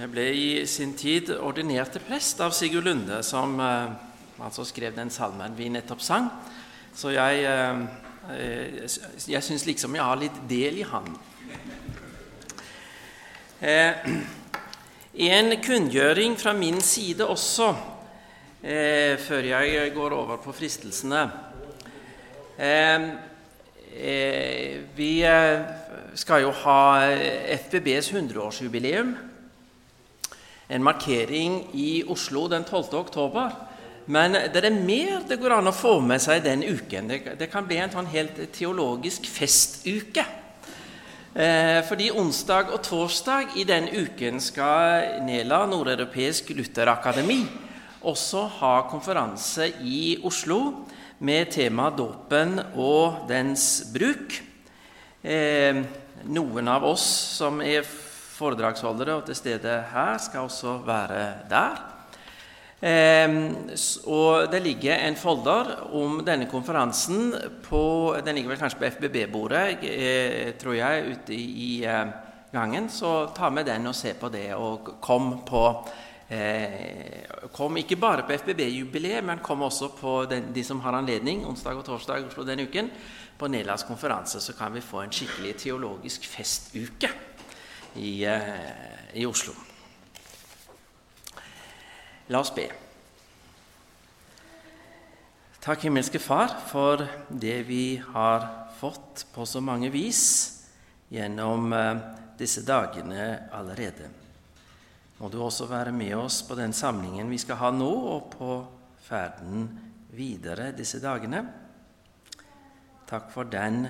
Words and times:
Jeg 0.00 0.08
ble 0.08 0.22
i 0.32 0.44
sin 0.64 0.94
tid 0.96 1.28
ordinert 1.44 1.90
til 1.92 2.00
prest 2.06 2.38
av 2.40 2.54
Sigurd 2.56 2.86
Lunde, 2.86 3.18
som 3.26 3.58
eh, 3.60 3.90
altså 4.40 4.64
skrev 4.64 4.94
den 4.96 5.10
salmen 5.12 5.52
vi 5.58 5.66
nettopp 5.68 6.00
sang. 6.00 6.30
Så 6.96 7.12
jeg, 7.12 7.42
eh, 7.44 8.78
jeg 9.28 9.44
syns 9.44 9.66
liksom 9.68 9.98
jeg 9.98 10.06
har 10.06 10.16
litt 10.22 10.38
del 10.48 10.80
i 10.80 10.86
han. 10.88 11.12
Eh, 13.60 14.08
en 15.28 15.52
kunngjøring 15.60 16.40
fra 16.40 16.56
min 16.56 16.80
side 16.80 17.28
også, 17.28 17.68
eh, 18.64 19.20
før 19.20 19.52
jeg 19.52 19.92
går 20.00 20.16
over 20.16 20.40
på 20.40 20.56
fristelsene. 20.56 21.26
Eh, 22.56 23.10
eh 24.00 24.78
vi 24.96 25.14
eh, 25.28 25.60
skal 26.14 26.46
jo 26.46 26.54
ha 26.64 27.02
FBBs 27.68 28.14
100-årsjubileum 28.14 29.18
en 30.70 30.84
markering 30.86 31.64
i 31.74 32.04
Oslo 32.08 32.46
den 32.48 32.64
12. 32.64 32.94
oktober. 33.00 33.54
Men 34.10 34.34
det 34.54 34.62
er 34.64 34.74
mer 34.74 35.24
det 35.28 35.38
går 35.38 35.58
an 35.58 35.70
å 35.70 35.74
få 35.76 35.98
med 36.02 36.22
seg 36.22 36.44
den 36.46 36.62
uken. 36.66 37.10
Det, 37.10 37.36
det 37.38 37.50
kan 37.50 37.66
bli 37.66 37.78
en 37.82 37.92
sånn 37.92 38.10
helt 38.10 38.38
teologisk 38.54 39.26
festuke. 39.30 40.24
Eh, 41.30 41.78
fordi 41.86 42.08
onsdag 42.10 42.72
og 42.74 42.82
torsdag 42.82 43.54
i 43.60 43.64
den 43.66 43.86
uken 43.92 44.40
skal 44.42 45.22
NELA, 45.26 45.62
Nordeuropeisk 45.70 46.50
Lutherakademi, 46.58 47.44
også 48.02 48.46
ha 48.58 48.74
konferanse 48.90 49.68
i 49.86 50.16
Oslo 50.26 50.88
med 51.22 51.52
tema 51.54 51.90
dåpen 51.94 52.56
og 52.74 53.28
dens 53.28 53.84
bruk. 53.94 54.40
Eh, 55.22 55.82
noen 56.26 56.70
av 56.72 56.86
oss 56.88 57.04
som 57.36 57.60
er 57.62 57.86
foredragsholdere 58.40 59.20
og 59.20 59.28
til 59.28 59.38
stede 59.38 59.78
her, 59.92 60.18
skal 60.18 60.48
også 60.48 60.78
være 60.86 61.24
der. 61.50 61.80
Eh, 62.80 63.34
og 64.08 64.48
Det 64.52 64.62
ligger 64.64 64.96
en 65.04 65.16
folder 65.16 65.74
om 65.92 66.22
denne 66.24 66.46
konferansen 66.48 67.34
på 67.66 68.16
Den 68.24 68.34
ligger 68.34 68.54
vel 68.54 68.58
kanskje 68.62 68.80
på 68.80 68.88
FBB-bordet, 68.96 69.84
eh, 69.84 70.54
tror 70.56 70.72
jeg, 70.72 71.04
ute 71.12 71.34
i, 71.34 71.44
i 71.44 71.84
eh, 71.84 72.06
gangen. 72.52 72.88
Så 72.88 73.34
ta 73.36 73.50
med 73.50 73.66
den 73.66 73.86
og 73.86 73.94
se 73.94 74.14
på 74.14 74.28
det, 74.32 74.54
og 74.54 74.96
kom 75.00 75.42
på 75.44 75.64
eh, 76.30 77.28
Kom 77.52 77.76
ikke 77.76 77.96
bare 77.96 78.24
på 78.24 78.32
FBB-jubileet, 78.32 79.24
men 79.24 79.44
kom 79.44 79.62
også 79.62 79.92
på 80.00 80.24
den, 80.30 80.52
de 80.54 80.64
som 80.64 80.80
har 80.80 80.96
anledning 80.96 81.44
onsdag 81.46 81.76
og 81.76 81.84
torsdag 81.84 82.20
i 82.20 82.28
Oslo 82.28 82.44
denne 82.44 82.64
uken, 82.64 82.90
på 83.38 83.48
Nelas 83.48 83.84
konferanse, 83.88 84.40
så 84.40 84.52
kan 84.52 84.72
vi 84.74 84.80
få 84.84 85.00
en 85.00 85.12
skikkelig 85.12 85.56
teologisk 85.56 86.24
festuke 86.28 87.08
i, 87.94 88.24
eh, 88.24 89.18
i 89.18 89.26
Oslo. 89.26 89.54
La 92.30 92.40
oss 92.40 92.52
be. 92.54 92.68
Takk, 95.60 95.82
himmelske 95.84 96.18
Far, 96.22 96.54
for 96.70 97.02
det 97.28 97.62
vi 97.68 97.96
har 98.14 98.46
fått 98.78 99.26
på 99.34 99.44
så 99.46 99.60
mange 99.60 99.90
vis 99.92 100.22
gjennom 101.12 101.72
eh, 101.72 102.00
disse 102.38 102.62
dagene 102.64 103.50
allerede. 103.52 104.08
Må 105.20 105.28
du 105.28 105.40
også 105.42 105.66
være 105.68 105.92
med 105.92 106.14
oss 106.16 106.40
på 106.48 106.56
den 106.56 106.72
samlingen 106.72 107.28
vi 107.28 107.38
skal 107.42 107.58
ha 107.60 107.70
nå, 107.74 107.90
og 108.14 108.30
på 108.32 108.54
ferden 109.04 109.66
videre 110.16 110.70
disse 110.72 111.00
dagene. 111.02 111.42
Takk 113.10 113.28
for 113.34 113.50
den 113.50 113.84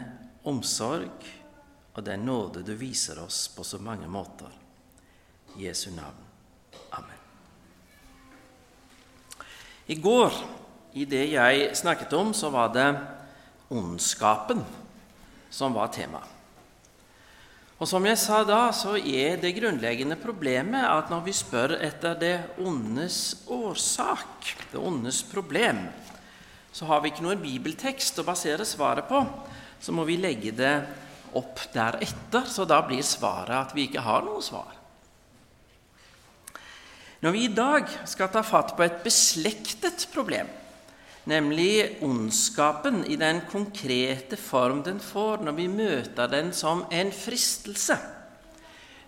omsorg 0.48 1.28
og 1.94 2.04
den 2.06 2.24
nåde 2.26 2.62
du 2.66 2.74
viser 2.78 3.18
oss 3.22 3.48
på 3.54 3.64
så 3.66 3.80
mange 3.82 4.08
måter. 4.08 4.50
I 5.56 5.66
Jesu 5.66 5.90
navn. 5.90 6.26
Amen. 6.94 7.18
I 9.90 9.96
går, 9.98 10.34
i 10.94 11.04
det 11.04 11.24
jeg 11.32 11.70
snakket 11.76 12.12
om, 12.14 12.34
så 12.34 12.50
var 12.54 12.70
det 12.74 12.90
ondskapen 13.74 14.62
som 15.50 15.74
var 15.74 15.90
tema. 15.90 16.22
Og 17.80 17.88
som 17.88 18.04
jeg 18.04 18.18
sa 18.20 18.42
da, 18.44 18.68
så 18.76 18.98
er 18.98 19.38
det 19.40 19.54
grunnleggende 19.56 20.18
problemet 20.20 20.84
at 20.84 21.08
når 21.10 21.22
vi 21.24 21.32
spør 21.34 21.78
etter 21.80 22.18
det 22.20 22.34
ondes 22.60 23.46
årsak, 23.48 24.50
det 24.70 24.78
ondes 24.78 25.22
problem, 25.24 25.86
så 26.76 26.86
har 26.86 27.00
vi 27.00 27.10
ikke 27.10 27.24
noen 27.24 27.40
bibeltekst 27.40 28.20
å 28.20 28.26
basere 28.26 28.66
svaret 28.68 29.08
på. 29.08 29.22
Så 29.80 29.94
må 29.96 30.04
vi 30.04 30.20
legge 30.20 30.52
det 30.52 30.74
opp 31.38 31.60
deretter, 31.74 32.46
så 32.48 32.66
da 32.68 32.80
blir 32.86 33.04
svaret 33.06 33.56
at 33.56 33.74
vi 33.76 33.88
ikke 33.88 34.04
har 34.04 34.24
noe 34.26 34.42
svar. 34.44 34.76
Når 37.20 37.34
vi 37.36 37.42
i 37.44 37.52
dag 37.52 37.90
skal 38.08 38.30
ta 38.32 38.40
fatt 38.46 38.72
på 38.76 38.84
et 38.86 39.02
beslektet 39.04 40.06
problem, 40.12 40.48
nemlig 41.28 42.00
ondskapen 42.06 43.02
i 43.04 43.18
den 43.20 43.42
konkrete 43.50 44.38
form 44.40 44.80
den 44.86 45.02
får 45.04 45.44
når 45.44 45.58
vi 45.58 45.68
møter 45.68 46.32
den 46.32 46.54
som 46.56 46.86
en 46.88 47.12
fristelse, 47.12 47.98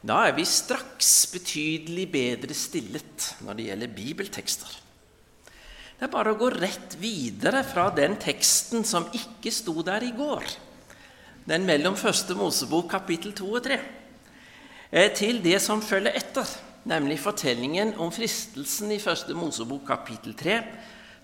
da 0.03 0.19
er 0.27 0.35
vi 0.35 0.45
straks 0.45 1.31
betydelig 1.33 2.09
bedre 2.13 2.55
stillet 2.59 3.29
når 3.47 3.57
det 3.57 3.67
gjelder 3.71 3.97
bibeltekster. 3.97 4.79
Det 5.97 6.09
er 6.09 6.13
bare 6.13 6.35
å 6.35 6.39
gå 6.41 6.49
rett 6.51 6.97
videre 6.99 7.63
fra 7.65 7.87
den 7.95 8.17
teksten 8.21 8.83
som 8.85 9.07
ikke 9.15 9.53
sto 9.55 9.77
der 9.87 10.03
i 10.03 10.11
går 10.17 10.51
den 11.49 11.67
mellom 11.67 11.97
første 11.99 12.37
Mosebok 12.39 12.91
kapittel 12.91 13.35
2 13.35 13.49
og 13.53 13.65
3, 13.65 13.79
eh, 14.93 15.11
til 15.15 15.43
det 15.45 15.61
som 15.63 15.83
følger 15.83 16.15
etter, 16.15 16.47
nemlig 16.85 17.19
fortellingen 17.21 17.95
om 17.99 18.13
fristelsen 18.13 18.93
i 18.93 18.99
første 19.03 19.35
Mosebok 19.35 19.87
kapittel 19.87 20.35
3, 20.35 20.63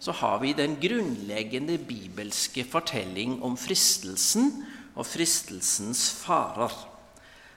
så 0.00 0.12
har 0.12 0.38
vi 0.38 0.52
den 0.52 0.76
grunnleggende 0.78 1.78
bibelske 1.78 2.64
fortelling 2.64 3.42
om 3.42 3.56
fristelsen 3.56 4.64
og 4.94 5.06
fristelsens 5.06 6.10
farer. 6.22 6.74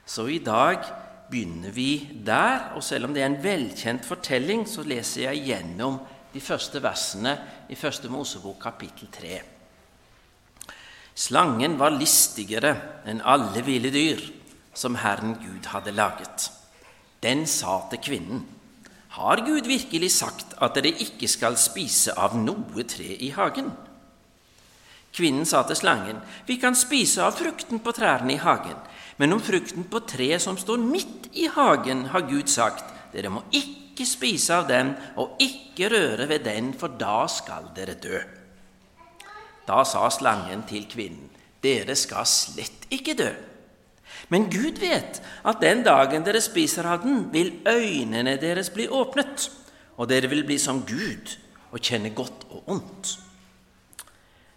Så 0.05 0.25
i 0.25 0.39
dag 0.39 0.81
begynner 1.29 1.71
vi 1.71 2.09
der, 2.25 2.73
og 2.75 2.83
selv 2.83 3.05
om 3.05 3.13
det 3.13 3.23
er 3.23 3.29
en 3.29 3.43
velkjent 3.43 4.05
fortelling, 4.05 4.65
så 4.67 4.83
leser 4.83 5.29
jeg 5.29 5.45
gjennom 5.45 5.99
de 6.33 6.41
første 6.41 6.81
versene 6.83 7.37
i 7.69 7.75
første 7.75 8.09
Mosebok 8.09 8.59
kapittel 8.61 9.07
3. 9.13 9.60
Slangen 11.15 11.77
var 11.77 11.91
listigere 11.91 12.75
enn 13.05 13.21
alle 13.21 13.61
ville 13.65 13.91
dyr 13.91 14.21
som 14.73 14.95
Herren 14.95 15.35
Gud 15.41 15.67
hadde 15.73 15.91
laget. 15.91 16.47
Den 17.21 17.45
sa 17.47 17.81
til 17.89 17.99
kvinnen, 17.99 18.45
Har 19.11 19.43
Gud 19.43 19.67
virkelig 19.67 20.11
sagt 20.11 20.53
at 20.61 20.75
dere 20.75 20.95
ikke 21.03 21.27
skal 21.27 21.57
spise 21.59 22.13
av 22.15 22.37
noe 22.39 22.83
tre 22.87 23.17
i 23.19 23.29
hagen? 23.35 23.67
Kvinnen 25.11 25.45
sa 25.45 25.63
til 25.67 25.75
slangen, 25.75 26.21
Vi 26.47 26.55
kan 26.55 26.75
spise 26.75 27.23
av 27.23 27.35
frukten 27.35 27.79
på 27.79 27.91
trærne 27.91 28.33
i 28.33 28.39
hagen, 28.39 28.77
men 29.17 29.33
om 29.33 29.41
frukten 29.41 29.83
på 29.83 29.99
treet 30.07 30.41
som 30.41 30.57
står 30.57 30.77
midt 30.77 31.27
i 31.33 31.47
hagen, 31.47 32.05
har 32.05 32.21
Gud 32.21 32.47
sagt, 32.47 32.85
Dere 33.11 33.29
må 33.29 33.43
ikke 33.51 34.05
spise 34.07 34.55
av 34.55 34.67
den 34.67 34.95
og 35.17 35.35
ikke 35.43 35.89
røre 35.91 36.29
ved 36.29 36.45
den, 36.47 36.73
for 36.73 36.87
da 36.87 37.27
skal 37.27 37.67
dere 37.75 37.99
dø. 37.99 38.21
Da 39.67 39.83
sa 39.87 40.07
slangen 40.11 40.65
til 40.69 40.87
kvinnen, 40.89 41.29
dere 41.61 41.95
skal 41.99 42.25
slett 42.29 42.87
ikke 42.93 43.15
dø. 43.17 43.31
Men 44.31 44.47
Gud 44.51 44.79
vet 44.81 45.19
at 45.47 45.61
den 45.61 45.83
dagen 45.85 46.23
dere 46.25 46.41
spiser 46.43 46.87
av 46.89 47.03
den, 47.05 47.27
vil 47.33 47.53
øynene 47.67 48.37
deres 48.41 48.71
bli 48.73 48.87
åpnet, 48.87 49.49
og 49.97 50.09
dere 50.09 50.29
vil 50.31 50.45
bli 50.47 50.57
som 50.61 50.83
Gud 50.87 51.35
og 51.71 51.79
kjenne 51.79 52.13
godt 52.15 52.47
og 52.49 52.71
ondt. 52.75 53.11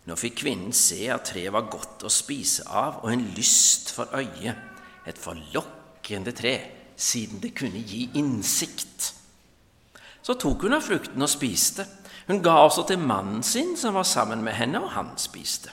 Nå 0.05 0.17
fikk 0.21 0.43
kvinnen 0.43 0.75
se 0.77 1.07
at 1.13 1.31
treet 1.31 1.53
var 1.55 1.71
godt 1.73 2.05
å 2.05 2.13
spise 2.13 2.67
av 2.69 3.01
og 3.03 3.13
en 3.13 3.25
lyst 3.37 3.95
for 3.97 4.11
øyet, 4.17 4.57
et 5.05 5.21
forlokkende 5.21 6.33
tre, 6.37 6.55
siden 6.97 7.41
det 7.43 7.55
kunne 7.57 7.81
gi 7.81 8.07
innsikt. 8.21 9.13
Så 10.25 10.37
tok 10.41 10.65
hun 10.65 10.77
av 10.77 10.85
frukten 10.85 11.25
og 11.25 11.29
spiste. 11.29 11.85
Hun 12.27 12.41
ga 12.43 12.57
også 12.65 12.87
til 12.89 12.99
mannen 12.99 13.43
sin 13.43 13.77
som 13.77 13.95
var 13.95 14.07
sammen 14.09 14.45
med 14.45 14.57
henne, 14.57 14.81
og 14.81 14.95
han 14.97 15.13
spiste. 15.21 15.73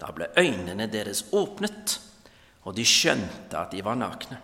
Da 0.00 0.12
ble 0.14 0.28
øynene 0.38 0.86
deres 0.92 1.24
åpnet, 1.32 1.98
og 2.62 2.76
de 2.76 2.84
skjønte 2.84 3.58
at 3.58 3.72
de 3.72 3.82
var 3.84 3.96
nakne. 3.98 4.38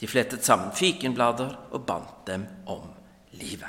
De 0.00 0.08
flettet 0.08 0.44
sammen 0.44 0.72
fikenblader 0.74 1.54
og 1.70 1.86
bandt 1.86 2.26
dem 2.26 2.46
om 2.66 2.88
livet. 3.38 3.68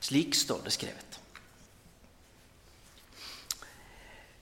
Slik 0.00 0.34
står 0.34 0.64
det 0.64 0.72
skrevet. 0.72 1.20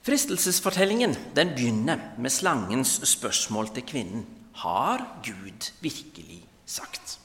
Fristelsesfortellingen 0.06 1.16
den 1.34 1.54
begynner 1.56 1.98
med 2.18 2.30
slangens 2.30 3.00
spørsmål 3.08 3.72
til 3.74 3.82
kvinnen. 3.82 4.26
Har 4.54 5.02
Gud 5.24 5.72
virkelig 5.80 6.46
sagt? 6.66 7.18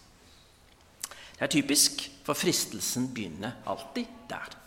Det 1.37 1.45
er 1.45 1.47
typisk, 1.47 2.10
for 2.25 2.37
fristelsen 2.37 3.09
begynner 3.13 3.59
alltid 3.65 4.09
der. 4.29 4.57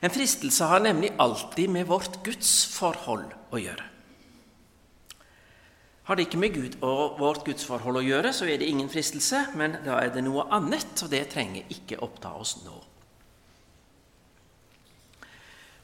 En 0.00 0.12
fristelse 0.12 0.64
har 0.68 0.82
nemlig 0.84 1.12
alltid 1.18 1.70
med 1.72 1.86
vårt 1.88 2.20
gudsforhold 2.24 3.30
å 3.50 3.60
gjøre. 3.60 3.92
Har 6.06 6.18
det 6.18 6.28
ikke 6.28 6.38
med 6.38 6.54
Gud 6.54 6.74
og 6.86 7.16
vårt 7.18 7.46
gudsforhold 7.48 7.98
å 7.98 8.04
gjøre, 8.04 8.30
så 8.30 8.46
er 8.46 8.60
det 8.60 8.68
ingen 8.70 8.90
fristelse, 8.92 9.40
men 9.58 9.80
da 9.82 9.96
er 9.98 10.12
det 10.14 10.22
noe 10.22 10.44
annet, 10.54 10.92
og 11.02 11.10
det 11.10 11.24
trenger 11.32 11.72
ikke 11.74 11.98
oppta 12.04 12.30
oss 12.38 12.60
nå. 12.62 12.76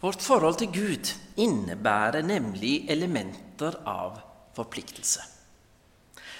Vårt 0.02 0.22
forhold 0.22 0.58
til 0.58 0.70
Gud 0.74 1.10
innebærer 1.42 2.22
nemlig 2.26 2.84
elementer 2.90 3.80
av 3.86 4.20
forpliktelse. 4.54 5.26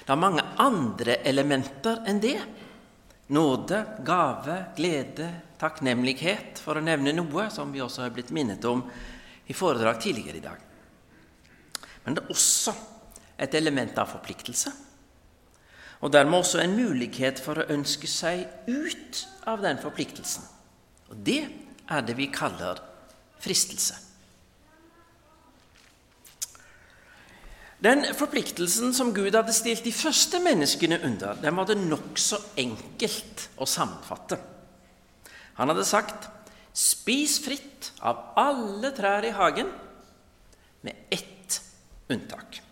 Det 0.02 0.10
er 0.10 0.18
mange 0.18 0.42
andre 0.62 1.20
elementer 1.26 2.02
enn 2.10 2.18
det. 2.22 2.36
Nåde, 3.32 3.80
gave, 4.04 4.58
glede, 4.76 5.28
takknemlighet, 5.60 6.60
for 6.60 6.76
å 6.76 6.84
nevne 6.84 7.14
noe 7.16 7.46
som 7.54 7.72
vi 7.72 7.80
også 7.80 8.04
har 8.04 8.12
blitt 8.14 8.32
minnet 8.34 8.64
om 8.68 8.84
i 9.48 9.56
foredrag 9.56 10.00
tidligere 10.02 10.40
i 10.40 10.44
dag. 10.44 10.68
Men 12.04 12.16
det 12.16 12.24
er 12.24 12.34
også 12.34 12.74
et 13.40 13.54
element 13.56 13.96
av 13.98 14.10
forpliktelse. 14.12 14.72
Og 16.02 16.10
dermed 16.12 16.42
også 16.42 16.60
en 16.60 16.74
mulighet 16.74 17.40
for 17.40 17.62
å 17.62 17.68
ønske 17.72 18.10
seg 18.10 18.44
ut 18.66 19.22
av 19.48 19.62
den 19.62 19.78
forpliktelsen. 19.80 20.44
Og 21.12 21.20
det 21.24 21.42
er 21.88 22.06
det 22.06 22.16
vi 22.18 22.28
kaller 22.34 22.80
fristelse. 23.42 24.11
Den 27.82 28.04
forpliktelsen 28.14 28.92
som 28.94 29.10
Gud 29.10 29.34
hadde 29.34 29.54
stilt 29.56 29.82
de 29.82 29.90
første 29.94 30.38
menneskene 30.42 31.00
under, 31.02 31.34
den 31.42 31.56
var 31.58 31.66
det 31.66 31.80
nokså 31.80 32.38
enkelt 32.62 33.48
å 33.58 33.66
sammenfatte. 33.66 34.38
Han 35.58 35.72
hadde 35.72 35.86
sagt 35.88 36.28
'spis 36.72 37.40
fritt 37.42 37.90
av 38.00 38.38
alle 38.38 38.92
trær 38.94 39.26
i 39.26 39.34
hagen', 39.34 39.72
med 40.82 40.94
ett 41.10 41.60
unntak. 42.08 42.62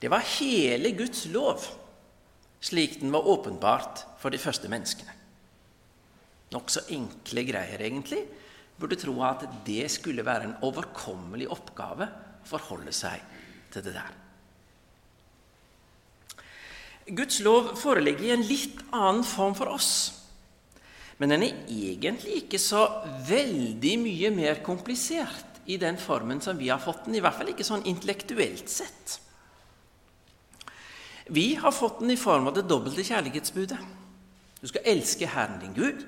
Det 0.00 0.10
var 0.10 0.20
hele 0.38 0.92
Guds 0.92 1.26
lov, 1.32 1.64
slik 2.60 3.00
den 3.00 3.12
var 3.12 3.28
åpenbart 3.28 4.04
for 4.18 4.30
de 4.30 4.38
første 4.38 4.68
menneskene. 4.68 5.12
Nokså 6.52 6.84
enkle 6.90 7.44
greier, 7.44 7.80
egentlig. 7.80 8.26
Burde 8.78 8.96
tro 8.96 9.22
at 9.22 9.46
det 9.64 9.90
skulle 9.90 10.24
være 10.24 10.44
en 10.44 10.58
overkommelig 10.62 11.48
oppgave 11.48 12.08
å 12.08 12.48
forholde 12.48 12.92
seg 12.92 13.20
til 13.72 13.84
det 13.86 13.94
der. 13.96 14.12
Guds 17.12 17.40
lov 17.42 17.72
foreligger 17.80 18.28
i 18.28 18.34
en 18.36 18.44
litt 18.46 18.78
annen 18.94 19.24
form 19.26 19.56
for 19.58 19.72
oss. 19.72 19.92
Men 21.18 21.34
den 21.34 21.44
er 21.46 21.58
egentlig 21.70 22.42
ikke 22.42 22.60
så 22.62 22.84
veldig 23.26 23.96
mye 24.02 24.30
mer 24.34 24.62
komplisert 24.64 25.60
i 25.70 25.76
den 25.78 25.98
formen 26.00 26.40
som 26.42 26.58
vi 26.58 26.70
har 26.72 26.80
fått 26.82 27.04
den, 27.06 27.16
i 27.18 27.22
hvert 27.22 27.36
fall 27.38 27.52
ikke 27.52 27.66
sånn 27.66 27.84
intellektuelt 27.90 28.70
sett. 28.70 29.18
Vi 31.30 31.52
har 31.54 31.74
fått 31.74 32.00
den 32.02 32.10
i 32.14 32.18
form 32.18 32.48
av 32.50 32.56
det 32.56 32.66
dobbelte 32.70 33.04
kjærlighetsbudet. 33.06 33.78
Du 34.62 34.66
skal 34.70 34.88
elske 34.94 35.28
Herren 35.30 35.60
din 35.62 35.76
Gud 35.76 36.02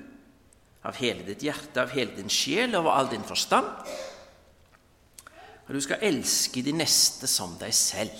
av 0.84 0.98
hele 0.98 1.24
ditt 1.26 1.42
hjerte, 1.46 1.80
av 1.80 1.94
hele 1.94 2.12
din 2.16 2.30
sjel, 2.30 2.74
over 2.76 2.92
all 2.92 3.08
din 3.10 3.24
forstand. 3.26 3.70
Og 5.64 5.76
du 5.76 5.80
skal 5.80 6.02
elske 6.04 6.62
de 6.64 6.74
neste 6.76 7.28
som 7.30 7.54
deg 7.60 7.72
selv. 7.76 8.12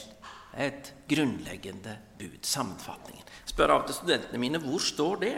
Det 0.54 0.62
er 0.62 0.70
et 0.70 0.90
grunnleggende 1.10 1.96
bud. 2.18 2.38
Sammenfatningen. 2.46 3.24
Jeg 3.44 3.52
spør 3.52 3.74
av 3.74 3.86
til 3.88 3.98
studentene 3.98 4.40
mine 4.40 4.60
hvor 4.62 4.80
står 4.80 5.20
det 5.20 5.34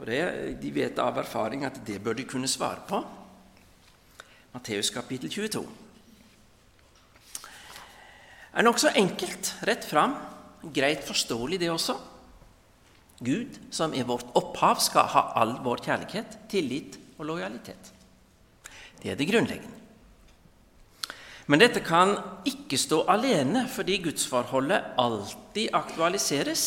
Og 0.00 0.06
det, 0.08 0.22
De 0.62 0.70
vet 0.74 0.98
av 0.98 1.18
erfaring 1.20 1.66
at 1.68 1.78
det 1.86 2.00
bør 2.02 2.16
de 2.18 2.24
kunne 2.26 2.48
svare 2.50 2.82
på. 2.88 3.02
Matteus 4.52 4.90
kapittel 4.90 5.30
22. 5.30 5.62
Det 8.52 8.60
er 8.60 8.66
nokså 8.66 8.90
enkelt, 8.96 9.54
rett 9.64 9.84
fram. 9.84 10.16
Greit 10.74 11.04
forståelig, 11.06 11.60
det 11.60 11.70
også. 11.72 11.94
Gud, 13.22 13.56
som 13.70 13.94
er 13.94 14.04
vårt 14.04 14.26
opphav, 14.36 14.80
skal 14.82 15.08
ha 15.14 15.22
all 15.40 15.54
vår 15.64 15.84
kjærlighet, 15.86 16.36
tillit 16.50 16.98
og 17.16 17.30
lojalitet. 17.30 17.92
Det 19.00 19.12
er 19.12 19.16
det 19.16 19.28
grunnleggende. 19.30 19.81
Men 21.46 21.62
dette 21.62 21.82
kan 21.82 22.14
ikke 22.46 22.78
stå 22.78 23.02
alene, 23.10 23.64
fordi 23.70 23.98
gudsforholdet 24.04 24.94
alltid 25.00 25.72
aktualiseres 25.74 26.66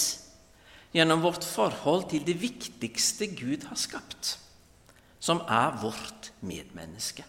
gjennom 0.95 1.23
vårt 1.23 1.43
forhold 1.43 2.09
til 2.11 2.25
det 2.27 2.35
viktigste 2.41 3.29
Gud 3.35 3.67
har 3.69 3.79
skapt, 3.79 4.35
som 5.19 5.41
er 5.47 5.75
vårt 5.81 6.31
medmenneske. 6.43 7.25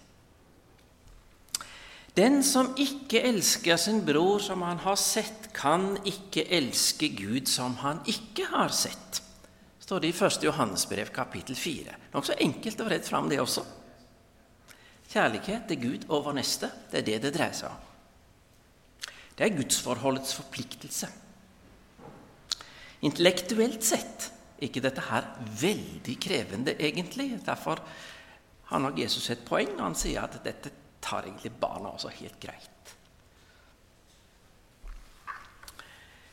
Den 2.16 2.40
som 2.46 2.70
ikke 2.80 3.20
elsker 3.28 3.76
sin 3.76 4.00
bror 4.06 4.40
som 4.40 4.62
han 4.64 4.78
har 4.80 4.96
sett, 4.96 5.50
kan 5.56 5.98
ikke 6.08 6.46
elske 6.48 7.10
Gud 7.12 7.50
som 7.50 7.76
han 7.82 8.00
ikke 8.08 8.48
har 8.54 8.72
sett. 8.72 9.22
står 9.80 10.00
det 10.02 10.08
i 10.08 10.24
1. 10.24 10.44
Johannesbrev 10.48 11.12
kapittel 11.14 11.56
4. 11.56 11.92
Nokså 12.14 12.34
enkelt 12.40 12.80
og 12.80 12.88
rett 12.90 13.06
fram, 13.06 13.28
det 13.28 13.38
også. 13.40 13.62
Kjærlighet 15.16 15.64
til 15.70 15.80
Gud 15.80 16.02
over 16.12 16.34
neste, 16.36 16.68
det 16.92 16.98
er 17.00 17.06
det 17.06 17.20
det 17.24 17.30
dreier 17.38 17.56
seg 17.56 17.72
om. 17.72 17.84
Det 19.36 19.46
er 19.46 19.54
gudsforholdets 19.56 20.34
forpliktelse. 20.36 21.08
Intellektuelt 23.08 23.84
sett 23.84 24.28
er 24.58 24.66
ikke 24.68 24.82
dette 24.84 25.04
her 25.08 25.30
veldig 25.60 26.16
krevende, 26.20 26.76
egentlig. 26.76 27.30
Derfor 27.46 27.80
har 28.68 28.82
nok 28.82 28.98
Jesus 29.00 29.30
et 29.32 29.44
poeng 29.48 29.72
når 29.72 29.84
han 29.86 29.96
sier 29.96 30.24
at 30.24 30.36
dette 30.44 30.72
tar 31.00 31.24
egentlig 31.24 31.54
barna 31.60 31.94
også 31.94 32.12
helt 32.18 32.36
greit. 32.42 32.72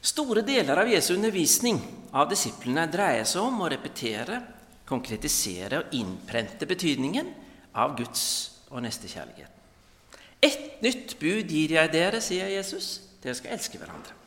Store 0.03 0.43
deler 0.43 0.81
av 0.81 0.91
Jesu 0.91 1.13
undervisning 1.15 1.79
av 2.11 2.27
disiplene 2.31 2.89
dreier 2.91 3.23
seg 3.27 3.45
om 3.47 3.63
å 3.63 3.69
repetere, 3.71 4.41
konkretisere 4.87 5.85
og 5.85 5.95
innprente 5.95 6.67
betydningen 6.67 7.31
av 7.79 7.95
Guds 7.95 8.52
og 8.73 8.83
nestekjærlighet. 8.83 9.61
Ett 10.43 10.81
nytt 10.83 11.15
bud 11.21 11.47
gir 11.47 11.77
jeg 11.77 11.91
dere, 11.93 12.19
sier 12.21 12.49
Jesus. 12.51 12.97
Dere 13.23 13.37
skal 13.37 13.55
elske 13.55 13.79
hverandre. 13.79 14.17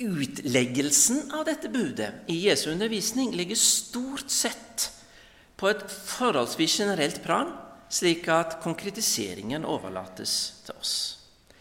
Utleggelsen 0.00 1.28
av 1.36 1.44
dette 1.46 1.68
budet 1.70 2.24
i 2.32 2.40
Jesu 2.48 2.70
undervisning 2.72 3.34
ligger 3.36 3.58
stort 3.58 4.32
sett 4.32 4.88
på 5.60 5.68
et 5.70 5.84
forholdsvis 5.86 6.80
generelt 6.80 7.20
plan 7.22 7.52
slik 7.94 8.26
at 8.32 8.58
konkretiseringen 8.64 9.66
overlates 9.68 10.32
til 10.66 10.80
oss. 10.80 10.94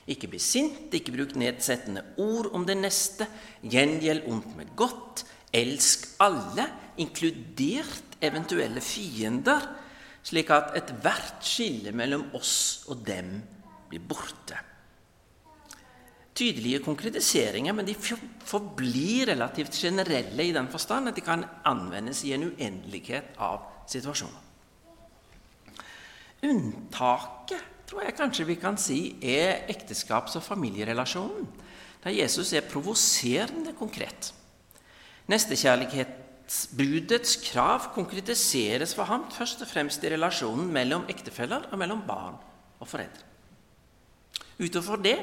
Ikke 0.10 0.28
bli 0.32 0.40
sint, 0.42 0.90
ikke 0.92 1.14
bruk 1.16 1.36
nedsettende 1.40 2.04
ord 2.20 2.50
om 2.58 2.66
det 2.68 2.76
neste. 2.80 3.28
Gjengjeld 3.64 4.26
ondt 4.28 4.56
med 4.58 4.74
godt. 4.76 5.24
Elsk 5.54 6.10
alle, 6.24 6.66
inkludert 7.00 8.18
eventuelle 8.24 8.82
fiender, 8.82 9.62
slik 10.24 10.52
at 10.56 10.76
ethvert 10.80 11.44
skille 11.44 11.92
mellom 11.96 12.30
oss 12.38 12.86
og 12.92 13.04
dem 13.06 13.36
blir 13.92 14.04
borte. 14.08 14.60
Tydelige 16.34 16.80
konkretiseringer, 16.82 17.76
men 17.78 17.86
de 17.86 17.94
forblir 17.94 19.30
relativt 19.30 19.76
generelle 19.78 20.48
i 20.48 20.56
den 20.56 20.70
forstand 20.72 21.12
at 21.12 21.20
de 21.20 21.22
kan 21.22 21.46
anvendes 21.70 22.24
i 22.26 22.34
en 22.34 22.48
uendelighet 22.48 23.36
av 23.38 23.86
situasjoner. 23.92 24.40
Unntaket, 26.44 27.70
tror 27.88 28.02
jeg 28.04 28.18
kanskje 28.18 28.48
vi 28.50 28.58
kan 28.60 28.80
si, 28.82 29.16
er 29.22 29.68
ekteskaps- 29.72 30.40
og 30.40 30.44
familierelasjonen, 30.44 31.46
der 32.04 32.18
Jesus 32.18 32.52
er 32.54 32.66
provoserende 32.68 33.76
konkret. 33.78 34.34
Nestekjærlighetsbudets 36.54 37.38
krav 37.50 37.88
konkretiseres 37.96 38.94
for 38.94 39.10
ham 39.10 39.26
først 39.34 39.64
og 39.66 39.68
fremst 39.68 40.04
i 40.04 40.10
relasjonen 40.14 40.70
mellom 40.74 41.08
ektefeller 41.10 41.66
og 41.72 41.80
mellom 41.82 42.04
barn 42.06 42.36
og 42.80 42.88
foreldre. 42.88 43.26
Utover 44.62 45.02
det 45.02 45.16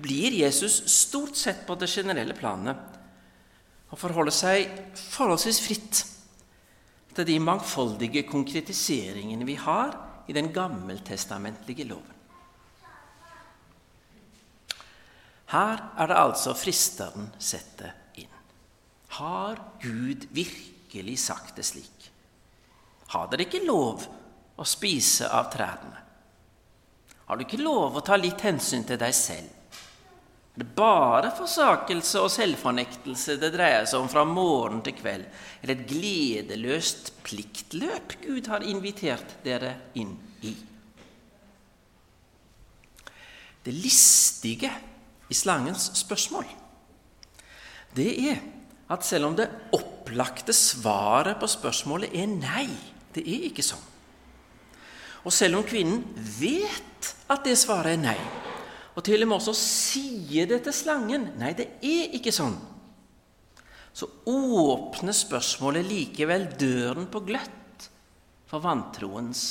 blir 0.00 0.32
Jesus 0.32 0.80
stort 0.88 1.36
sett 1.36 1.66
på 1.66 1.76
det 1.76 1.90
generelle 1.92 2.32
planet 2.34 2.78
og 3.90 3.98
forholder 4.00 4.32
seg 4.32 4.70
forholdsvis 4.96 5.60
fritt 5.60 6.00
til 7.14 7.26
de 7.28 7.38
mangfoldige 7.42 8.24
konkretiseringene 8.28 9.44
vi 9.44 9.58
har 9.60 9.92
i 10.28 10.36
den 10.36 10.52
gammeltestamentlige 10.52 11.84
loven. 11.88 12.16
Her 15.52 15.84
er 15.96 16.08
det 16.08 16.16
altså 16.16 16.56
fristeren 16.56 17.30
setter 17.40 17.92
inn. 18.20 18.32
Har 19.16 19.60
Gud 19.80 20.28
virkelig 20.88 21.18
sagt 21.18 21.56
det 21.56 21.62
slik? 21.62 22.10
Har 23.08 23.28
dere 23.28 23.44
ikke 23.44 23.64
lov 23.66 24.04
å 24.56 24.64
spise 24.64 25.28
av 25.28 25.50
trærne? 25.52 26.04
Har 27.26 27.36
du 27.36 27.44
ikke 27.44 27.60
lov 27.60 27.96
å 27.96 28.00
ta 28.04 28.16
litt 28.16 28.40
hensyn 28.40 28.84
til 28.84 28.98
deg 28.98 29.14
selv? 29.14 29.48
Er 30.54 30.64
Det 30.64 30.74
bare 30.74 31.30
forsakelse 31.30 32.20
og 32.20 32.32
selvfornektelse 32.32 33.36
det 33.38 33.52
dreier 33.52 33.84
seg 33.86 34.00
om 34.00 34.08
fra 34.08 34.24
morgen 34.24 34.80
til 34.82 34.96
kveld. 34.98 35.28
Er 35.62 35.66
det 35.66 35.76
et 35.76 35.88
gledeløst 35.92 37.12
pliktløp 37.22 38.16
Gud 38.24 38.48
har 38.48 38.64
invitert 38.64 39.36
dere 39.44 39.76
inn 39.94 40.16
i? 40.42 40.56
Det 43.62 43.74
listige 43.76 44.72
i 45.28 45.34
slangens 45.34 45.92
spørsmål, 46.00 46.46
det 47.94 48.12
er 48.32 48.40
at 48.88 49.04
selv 49.04 49.28
om 49.28 49.36
det 49.36 49.48
opplagte 49.76 50.54
svaret 50.56 51.38
på 51.40 51.48
spørsmålet 51.50 52.14
er 52.16 52.28
nei, 52.32 52.68
det 53.14 53.24
er 53.24 53.48
ikke 53.50 53.64
sånn. 53.64 53.84
Og 55.26 55.34
selv 55.34 55.58
om 55.58 55.66
kvinnen 55.66 56.04
vet 56.16 57.12
at 57.28 57.44
det 57.44 57.56
svaret 57.60 57.96
er 57.96 58.04
nei, 58.06 58.18
og 58.96 59.04
til 59.06 59.22
og 59.22 59.30
med 59.30 59.38
også 59.38 59.54
sier 59.54 60.48
det 60.50 60.64
til 60.66 60.74
slangen 60.74 61.28
Nei, 61.38 61.52
det 61.54 61.68
er 61.86 62.16
ikke 62.18 62.32
sånn. 62.34 62.56
Så 63.94 64.08
åpner 64.26 65.14
spørsmålet 65.14 65.86
likevel 65.86 66.48
døren 66.58 67.06
på 67.10 67.22
gløtt 67.28 67.86
for 68.50 68.64
vantroens 68.64 69.42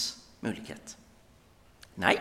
mulighet. 0.44 0.98
Nei, 2.04 2.18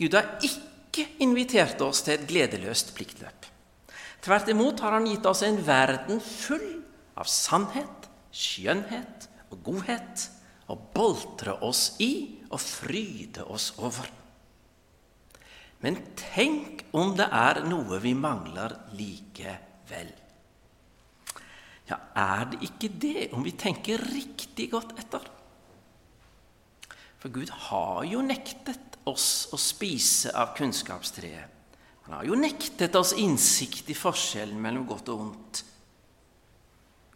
Gud 0.00 0.16
har 0.16 0.40
ikke 0.42 1.06
invitert 1.22 1.80
oss 1.86 2.02
til 2.06 2.16
et 2.16 2.26
gledeløst 2.26 2.94
pliktløp. 2.96 3.49
Tvert 4.20 4.50
imot 4.52 4.80
har 4.84 4.98
han 4.98 5.08
gitt 5.08 5.26
oss 5.26 5.42
en 5.46 5.58
verden 5.64 6.20
full 6.20 6.82
av 7.16 7.28
sannhet, 7.28 8.08
skjønnhet 8.32 9.28
og 9.50 9.62
godhet, 9.66 10.28
å 10.70 10.76
boltre 10.94 11.56
oss 11.66 11.96
i 12.04 12.12
og 12.50 12.60
fryde 12.62 13.42
oss 13.50 13.72
over. 13.82 14.06
Men 15.80 15.96
tenk 16.18 16.84
om 16.94 17.14
det 17.18 17.26
er 17.26 17.62
noe 17.66 17.98
vi 18.02 18.12
mangler 18.14 18.76
likevel. 18.94 20.12
Ja, 21.90 21.98
er 22.14 22.44
det 22.52 22.60
ikke 22.68 22.90
det, 23.02 23.30
om 23.34 23.42
vi 23.42 23.56
tenker 23.58 24.02
riktig 24.12 24.68
godt 24.70 24.92
etter? 25.00 25.24
For 27.20 27.32
Gud 27.34 27.50
har 27.66 28.04
jo 28.06 28.22
nektet 28.24 29.00
oss 29.10 29.48
å 29.52 29.58
spise 29.60 30.30
av 30.36 30.54
kunnskapstreet. 30.56 31.59
Han 32.10 32.16
har 32.18 32.26
jo 32.26 32.34
nektet 32.34 32.96
oss 32.98 33.12
innsikt 33.22 33.92
i 33.92 33.94
forskjellen 33.94 34.58
mellom 34.58 34.82
godt 34.82 35.12
og 35.12 35.20
ondt. 35.28 35.60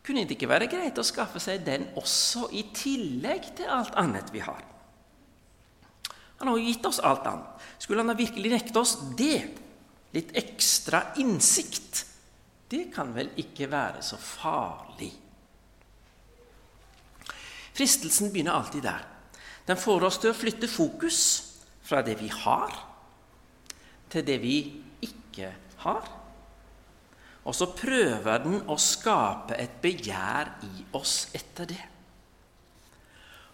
Kunne 0.06 0.22
det 0.22 0.36
ikke 0.36 0.46
være 0.46 0.68
greit 0.70 1.00
å 1.00 1.02
skaffe 1.02 1.40
seg 1.42 1.64
den 1.66 1.88
også 1.98 2.46
i 2.54 2.62
tillegg 2.70 3.48
til 3.58 3.72
alt 3.74 3.96
annet 3.98 4.30
vi 4.30 4.44
har? 4.46 4.60
Han 6.38 6.46
har 6.46 6.60
jo 6.60 6.68
gitt 6.68 6.86
oss 6.86 7.00
alt 7.02 7.26
annet. 7.26 7.64
Skulle 7.82 8.04
han 8.04 8.12
da 8.12 8.14
virkelig 8.20 8.52
nekte 8.52 8.84
oss 8.84 8.92
det, 9.18 9.40
litt 10.14 10.30
ekstra 10.38 11.02
innsikt, 11.18 12.04
det 12.70 12.84
kan 12.94 13.10
vel 13.18 13.32
ikke 13.42 13.66
være 13.74 13.98
så 14.06 14.20
farlig? 14.22 15.10
Fristelsen 17.74 18.30
begynner 18.30 18.60
alltid 18.60 18.86
der. 18.86 19.02
Den 19.66 19.82
får 19.82 20.06
oss 20.06 20.22
til 20.22 20.30
å 20.30 20.38
flytte 20.38 20.70
fokus 20.70 21.20
fra 21.82 22.06
det 22.06 22.14
vi 22.22 22.30
har, 22.30 22.70
til 24.14 24.22
det 24.22 24.38
vi 24.38 24.56
ikke 25.34 25.50
har. 25.82 26.06
Og 27.44 27.52
så 27.52 27.68
prøver 27.76 28.44
den 28.46 28.62
å 28.70 28.76
skape 28.80 29.58
et 29.60 29.80
begjær 29.82 30.54
i 30.64 30.86
oss 30.96 31.26
etter 31.36 31.68
det. 31.68 31.82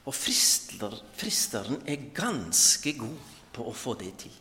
Og 0.06 0.14
frister, 0.14 0.94
fristeren 1.16 1.80
er 1.88 2.10
ganske 2.14 2.92
god 2.98 3.32
på 3.54 3.66
å 3.66 3.74
få 3.74 3.96
det 3.98 4.12
til. 4.22 4.36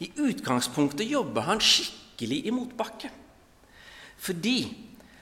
I 0.00 0.08
utgangspunktet 0.30 1.10
jobber 1.10 1.44
han 1.48 1.60
skikkelig 1.60 2.38
i 2.46 2.54
motbakke. 2.54 3.10
Fordi 4.20 4.60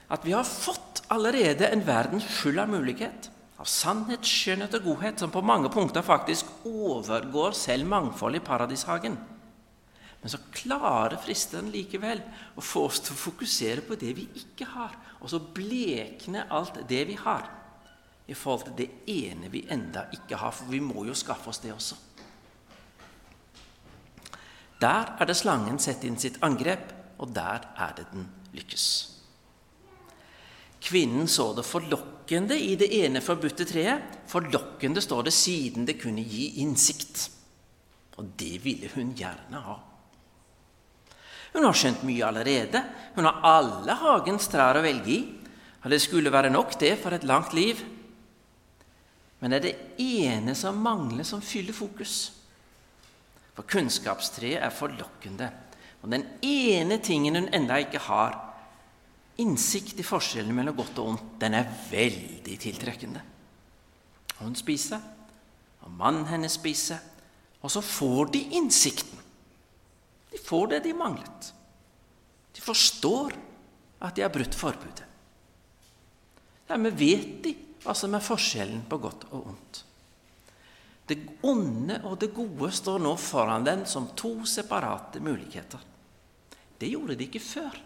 at 0.09 0.23
vi 0.25 0.35
har 0.35 0.47
fått 0.47 1.03
allerede 1.11 1.67
en 1.67 1.83
verden 1.85 2.21
full 2.23 2.61
av 2.61 2.69
mulighet, 2.71 3.27
av 3.59 3.67
sannhet, 3.67 4.23
skjønnhet 4.23 4.77
og 4.77 4.85
godhet, 4.85 5.19
som 5.19 5.33
på 5.33 5.43
mange 5.43 5.71
punkter 5.73 6.05
faktisk 6.05 6.47
overgår 6.69 7.57
selv 7.57 7.89
mangfoldet 7.91 8.39
i 8.39 8.47
paradishagen. 8.47 9.17
Men 10.21 10.31
så 10.33 10.39
klarer 10.51 11.19
fristeren 11.23 11.71
likevel 11.71 12.19
å 12.59 12.63
få 12.63 12.85
oss 12.89 12.99
til 13.03 13.15
å 13.15 13.21
fokusere 13.21 13.85
på 13.87 13.95
det 13.99 14.11
vi 14.17 14.25
ikke 14.41 14.67
har, 14.73 14.97
og 15.19 15.31
så 15.31 15.39
blekne 15.39 16.47
alt 16.51 16.81
det 16.89 17.05
vi 17.07 17.15
har, 17.19 17.47
i 18.29 18.35
forhold 18.37 18.67
til 18.67 18.77
det 18.81 18.89
ene 19.09 19.49
vi 19.49 19.63
enda 19.71 20.05
ikke 20.13 20.37
har, 20.41 20.51
for 20.53 20.69
vi 20.69 20.81
må 20.83 21.07
jo 21.07 21.15
skaffe 21.17 21.49
oss 21.49 21.61
det 21.63 21.71
også. 21.73 21.97
Der 24.79 25.15
er 25.19 25.27
det 25.27 25.35
slangen 25.35 25.79
setter 25.81 26.07
inn 26.07 26.19
sitt 26.19 26.37
angrep, 26.45 26.91
og 27.19 27.33
der 27.35 27.65
er 27.75 27.95
det 27.97 28.05
den 28.13 28.27
lykkes. 28.55 28.85
Kvinnen 30.79 31.27
så 31.27 31.49
det 31.57 31.65
forlokkende 31.67 32.55
i 32.55 32.75
det 32.79 32.87
ene 33.01 33.19
forbudte 33.23 33.67
treet. 33.67 34.21
Forlokkende 34.31 35.03
står 35.03 35.27
det 35.27 35.35
siden 35.35 35.87
det 35.87 35.97
kunne 35.99 36.23
gi 36.23 36.61
innsikt. 36.63 37.25
Og 38.19 38.31
det 38.39 38.55
ville 38.63 38.87
hun 38.93 39.11
gjerne 39.17 39.63
ha. 39.65 39.75
Hun 41.53 41.65
har 41.65 41.77
skjønt 41.77 42.03
mye 42.07 42.25
allerede. 42.27 42.81
Hun 43.15 43.27
har 43.27 43.39
alle 43.47 43.95
hagens 44.01 44.49
trær 44.51 44.79
å 44.79 44.83
velge 44.85 45.13
i. 45.13 45.21
Og 45.83 45.93
det 45.93 46.01
skulle 46.03 46.33
være 46.33 46.51
nok, 46.51 46.75
det, 46.79 46.95
for 47.01 47.15
et 47.15 47.25
langt 47.27 47.55
liv. 47.55 47.79
Men 49.39 49.53
det 49.53 49.59
er 49.59 49.67
det 49.69 50.03
ene 50.03 50.55
som 50.57 50.81
mangler, 50.83 51.23
som 51.23 51.41
fyller 51.43 51.75
fokus. 51.75 52.17
For 53.55 53.67
kunnskapstreet 53.67 54.61
er 54.63 54.75
forlokkende. 54.75 55.49
Og 56.03 56.11
den 56.11 56.25
ene 56.45 56.99
tingen 57.03 57.35
hun 57.39 57.49
enda 57.55 57.79
ikke 57.81 58.01
har, 58.05 58.37
innsikt 59.39 59.99
i 59.99 60.05
forskjellen 60.05 60.55
mellom 60.55 60.75
godt 60.75 60.99
og 60.99 61.13
ondt, 61.13 61.27
den 61.39 61.55
er 61.55 61.71
veldig 61.89 62.55
tiltrekkende. 62.59 63.21
Hun 64.39 64.55
spiser, 64.55 64.99
og 65.83 65.95
mannen 65.95 66.27
hennes 66.27 66.55
spiser, 66.59 66.99
og 67.59 67.71
så 67.71 67.83
får 67.83 68.31
de 68.35 68.43
innsikten. 68.59 69.18
De 70.31 70.37
får 70.37 70.67
det 70.67 70.79
de 70.85 70.93
manglet. 70.93 71.53
De 72.53 72.61
forstår 72.61 73.33
at 73.99 74.15
de 74.15 74.23
har 74.23 74.33
brutt 74.33 74.55
forbudet. 74.55 75.05
Dermed 76.69 76.97
vet 76.97 77.39
de 77.43 77.55
hva 77.83 77.95
som 77.97 78.13
er 78.13 78.23
forskjellen 78.23 78.83
på 78.89 78.99
godt 79.01 79.25
og 79.31 79.53
ondt. 79.53 79.83
Det 81.09 81.17
onde 81.47 81.97
og 82.05 82.19
det 82.21 82.29
gode 82.35 82.69
står 82.75 82.99
nå 83.01 83.15
foran 83.17 83.65
dem 83.65 83.85
som 83.89 84.11
to 84.13 84.45
separate 84.45 85.21
muligheter. 85.25 85.81
Det 86.79 86.91
gjorde 86.91 87.17
de 87.17 87.25
ikke 87.25 87.41
før, 87.41 87.79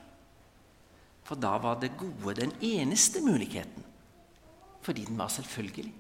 for 1.24 1.40
da 1.40 1.54
var 1.64 1.80
det 1.80 1.96
gode 1.98 2.36
den 2.42 2.52
eneste 2.60 3.24
muligheten, 3.24 3.86
fordi 4.84 5.06
den 5.08 5.18
var 5.18 5.32
selvfølgelig. 5.32 5.94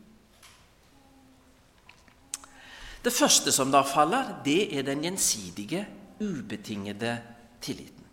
Det 3.04 3.12
første 3.12 3.52
som 3.52 3.72
da 3.72 3.82
faller, 3.88 4.38
det 4.44 4.76
er 4.76 4.86
den 4.88 5.04
gjensidige 5.04 5.86
ubetingede 6.24 7.18
tilliten. 7.64 8.04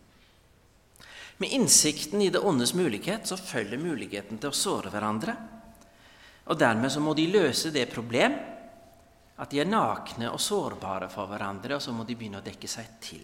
Med 1.41 1.51
innsikten 1.51 2.21
i 2.21 2.29
det 2.29 2.39
åndes 2.39 2.73
mulighet 2.73 3.27
så 3.27 3.37
følger 3.37 3.79
muligheten 3.81 4.37
til 4.37 4.51
å 4.51 4.55
såre 4.55 4.91
hverandre. 4.93 5.33
Og 6.51 6.59
dermed 6.59 6.91
så 6.93 7.01
må 7.01 7.15
de 7.17 7.25
løse 7.31 7.71
det 7.73 7.87
problem 7.89 8.35
at 9.41 9.49
de 9.49 9.61
er 9.63 9.69
nakne 9.69 10.29
og 10.29 10.41
sårbare 10.43 11.07
for 11.09 11.31
hverandre, 11.31 11.79
og 11.79 11.81
så 11.81 11.95
må 11.95 12.05
de 12.05 12.17
begynne 12.17 12.43
å 12.43 12.45
dekke 12.45 12.69
seg 12.69 12.91
til. 13.01 13.23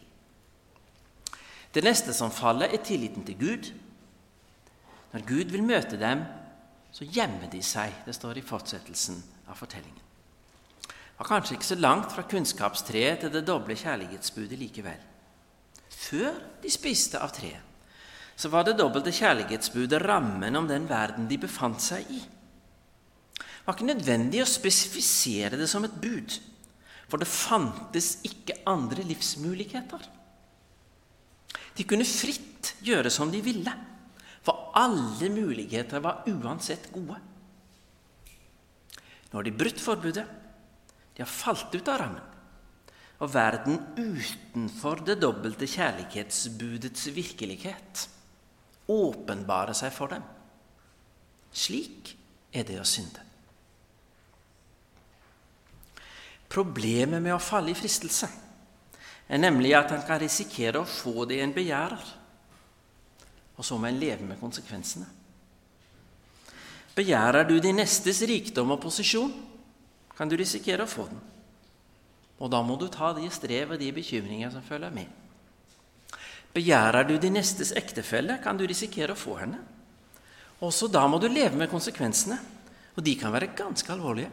Det 1.69 1.83
neste 1.85 2.15
som 2.15 2.33
faller, 2.33 2.73
er 2.73 2.81
tilliten 2.81 3.27
til 3.27 3.37
Gud. 3.37 3.69
Når 5.13 5.27
Gud 5.29 5.53
vil 5.53 5.67
møte 5.67 6.01
dem, 6.01 6.25
så 6.89 7.05
gjemmer 7.05 7.51
de 7.53 7.61
seg. 7.61 8.01
Det 8.07 8.17
står 8.17 8.41
i 8.41 8.47
fortsettelsen 8.49 9.21
av 9.45 9.61
fortellingen 9.61 10.06
var 11.17 11.29
kanskje 11.29 11.57
ikke 11.57 11.71
så 11.71 11.79
langt 11.79 12.11
fra 12.13 12.25
kunnskapstreet 12.29 13.23
til 13.23 13.33
det 13.33 13.45
doble 13.47 13.77
kjærlighetsbudet 13.77 14.59
likevel. 14.59 14.99
Før 15.89 16.35
de 16.61 16.71
spiste 16.71 17.19
av 17.21 17.33
treet, 17.33 17.63
så 18.37 18.51
var 18.53 18.67
det 18.67 18.75
dobbelte 18.77 19.09
kjærlighetsbudet 19.17 19.97
rammen 20.03 20.59
om 20.59 20.67
den 20.69 20.85
verden 20.89 21.25
de 21.29 21.39
befant 21.41 21.81
seg 21.81 22.05
i. 22.13 22.19
Det 22.21 23.65
var 23.65 23.75
ikke 23.75 23.89
nødvendig 23.89 24.43
å 24.43 24.47
spesifisere 24.47 25.57
det 25.59 25.65
som 25.67 25.83
et 25.87 25.95
bud, 25.97 26.37
for 27.09 27.17
det 27.19 27.27
fantes 27.27 28.19
ikke 28.27 28.61
andre 28.69 29.03
livsmuligheter. 29.09 30.05
De 31.77 31.85
kunne 31.87 32.05
fritt 32.07 32.75
gjøre 32.85 33.09
som 33.13 33.33
de 33.33 33.41
ville, 33.41 33.73
for 34.45 34.69
alle 34.77 35.31
muligheter 35.33 36.03
var 36.03 36.27
uansett 36.29 36.91
gode. 36.93 37.17
Nå 39.27 39.39
har 39.39 39.43
de 39.43 39.57
brutt 39.59 39.81
forbudet, 39.81 40.23
de 41.17 41.23
har 41.23 41.29
falt 41.31 41.73
ut 41.73 41.87
av 41.89 41.97
rammen. 41.97 42.25
Og 43.17 43.31
verden 43.33 43.79
utenfor 43.97 45.01
det 45.01 45.15
dobbelte 45.23 45.65
kjærlighetsbudets 45.65 47.07
virkelighet 47.15 48.03
åpenbarer 48.93 49.73
seg 49.73 49.89
for 49.95 50.13
dem. 50.13 50.21
Slik 51.49 52.13
er 52.53 52.67
det 52.67 52.77
å 52.77 52.85
synde. 52.85 53.23
Problemet 56.47 57.17
med 57.17 57.33
å 57.33 57.41
falle 57.41 57.73
i 57.73 57.77
fristelse 57.77 58.29
er 59.27 59.41
nemlig 59.41 59.73
at 59.75 59.89
han 59.91 60.05
kan 60.07 60.21
risikere 60.21 60.79
å 60.79 60.87
få 60.87 61.25
det 61.27 61.41
en 61.41 61.57
begjærer, 61.57 62.05
og 63.57 63.65
så 63.65 63.81
må 63.81 63.89
en 63.89 63.99
leve 63.99 64.29
med 64.29 64.39
konsekvensene. 64.39 65.09
Begjærer 66.93 67.49
du 67.49 67.57
din 67.61 67.81
nestes 67.81 68.21
rikdom 68.29 68.77
og 68.77 68.83
posisjon, 68.85 69.33
kan 70.17 70.29
du 70.29 70.37
risikere 70.37 70.83
å 70.83 70.89
få 70.89 71.05
den. 71.11 71.19
Og 72.41 72.49
da 72.53 72.61
må 72.65 72.77
du 72.77 72.87
ta 72.89 73.11
de 73.17 73.29
strev 73.33 73.73
og 73.73 73.81
de 73.81 73.91
bekymringer 73.93 74.51
som 74.53 74.65
følger 74.65 74.93
med. 74.93 75.09
Begjærer 76.53 77.05
du 77.05 77.15
din 77.21 77.35
nestes 77.37 77.73
ektefelle, 77.77 78.39
kan 78.41 78.57
du 78.57 78.65
risikere 78.65 79.13
å 79.13 79.19
få 79.19 79.37
henne. 79.41 79.59
Også 80.65 80.89
da 80.89 81.03
må 81.09 81.19
du 81.21 81.27
leve 81.29 81.57
med 81.57 81.69
konsekvensene, 81.69 82.37
og 82.97 83.05
de 83.05 83.13
kan 83.19 83.33
være 83.33 83.53
ganske 83.57 83.91
alvorlige. 83.93 84.31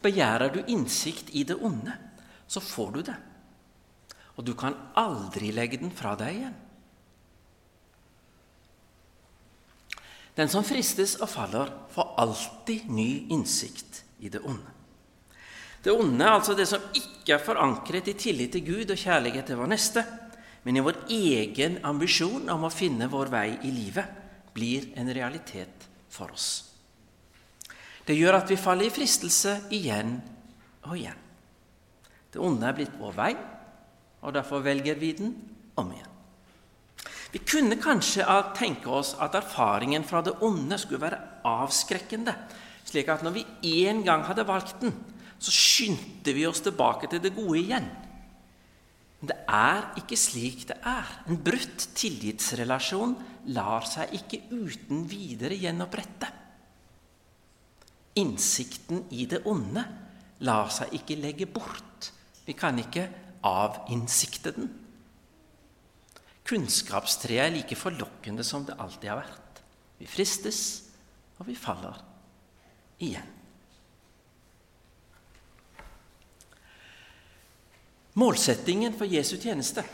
Begjærer 0.00 0.54
du 0.54 0.62
innsikt 0.64 1.34
i 1.36 1.44
det 1.44 1.58
onde, 1.60 1.92
så 2.48 2.62
får 2.64 2.94
du 2.94 3.02
det. 3.10 3.18
Og 4.38 4.46
du 4.46 4.54
kan 4.56 4.76
aldri 4.96 5.50
legge 5.52 5.80
den 5.82 5.92
fra 5.92 6.14
deg 6.16 6.40
igjen. 6.40 6.56
Den 10.38 10.48
som 10.48 10.64
fristes 10.64 11.16
og 11.18 11.28
faller, 11.28 11.72
får 11.92 12.12
alltid 12.22 12.92
ny 12.94 13.10
innsikt 13.34 14.04
i 14.18 14.30
det 14.32 14.42
onde. 14.44 14.74
Det 15.82 15.94
onde, 15.94 16.26
altså 16.26 16.56
det 16.58 16.66
som 16.68 16.82
ikke 16.96 17.36
er 17.36 17.44
forankret 17.44 18.10
i 18.10 18.16
tillit 18.18 18.52
til 18.56 18.64
Gud 18.66 18.90
og 18.90 18.98
kjærlighet 18.98 19.46
til 19.46 19.60
vår 19.60 19.70
neste, 19.70 20.02
men 20.66 20.76
i 20.76 20.82
vår 20.84 21.04
egen 21.14 21.78
ambisjon 21.86 22.48
om 22.50 22.66
å 22.66 22.72
finne 22.74 23.06
vår 23.10 23.30
vei 23.32 23.46
i 23.64 23.70
livet, 23.72 24.16
blir 24.52 24.90
en 24.98 25.10
realitet 25.14 25.86
for 26.10 26.34
oss. 26.34 26.48
Det 28.04 28.16
gjør 28.16 28.40
at 28.40 28.50
vi 28.50 28.58
faller 28.58 28.88
i 28.88 28.92
fristelse 28.92 29.54
igjen 29.76 30.16
og 30.88 30.96
igjen. 30.96 31.24
Det 32.32 32.40
onde 32.42 32.66
er 32.66 32.76
blitt 32.76 32.98
vår 32.98 33.16
vei, 33.16 33.32
og 34.24 34.34
derfor 34.34 34.64
velger 34.64 34.98
vi 34.98 35.12
den 35.20 35.34
om 35.78 35.92
igjen. 35.94 36.14
Vi 37.32 37.42
kunne 37.44 37.76
kanskje 37.80 38.24
tenke 38.56 38.88
oss 38.90 39.12
at 39.20 39.36
erfaringen 39.36 40.04
fra 40.08 40.22
det 40.24 40.38
onde 40.44 40.78
skulle 40.80 41.04
være 41.04 41.20
avskrekkende, 41.46 42.34
slik 42.88 43.08
at 43.12 43.24
når 43.24 43.36
vi 43.36 43.46
én 43.84 44.02
gang 44.06 44.24
hadde 44.26 44.46
valgt 44.48 44.80
den, 44.82 44.94
så 45.38 45.52
skyndte 45.54 46.34
vi 46.34 46.46
oss 46.48 46.62
tilbake 46.64 47.10
til 47.10 47.22
det 47.22 47.34
gode 47.36 47.60
igjen. 47.60 47.86
Men 49.18 49.30
det 49.32 49.38
er 49.50 49.86
ikke 49.98 50.18
slik 50.18 50.64
det 50.70 50.78
er. 50.86 51.08
En 51.26 51.38
brutt 51.42 51.88
tillitsrelasjon 51.98 53.16
lar 53.54 53.86
seg 53.88 54.14
ikke 54.18 54.44
uten 54.54 55.04
videre 55.10 55.58
gjenopprette. 55.58 56.30
Innsikten 58.18 59.04
i 59.14 59.26
det 59.30 59.44
onde 59.46 59.84
lar 60.46 60.70
seg 60.74 60.94
ikke 60.98 61.18
legge 61.18 61.48
bort. 61.50 62.12
Vi 62.46 62.54
kan 62.58 62.78
ikke 62.80 63.08
avinnsikte 63.46 64.54
den. 64.54 64.70
Kunnskapstreet 66.48 67.44
er 67.44 67.52
like 67.52 67.76
forlokkende 67.76 68.46
som 68.46 68.64
det 68.66 68.78
alltid 68.80 69.10
har 69.12 69.20
vært. 69.20 69.62
Vi 69.98 70.06
fristes, 70.08 70.60
og 71.38 71.50
vi 71.50 71.58
faller 71.58 72.07
igjen. 72.98 73.34
Målsettingen 78.18 78.96
for 78.98 79.06
Jesu 79.06 79.36
tjeneste 79.38 79.84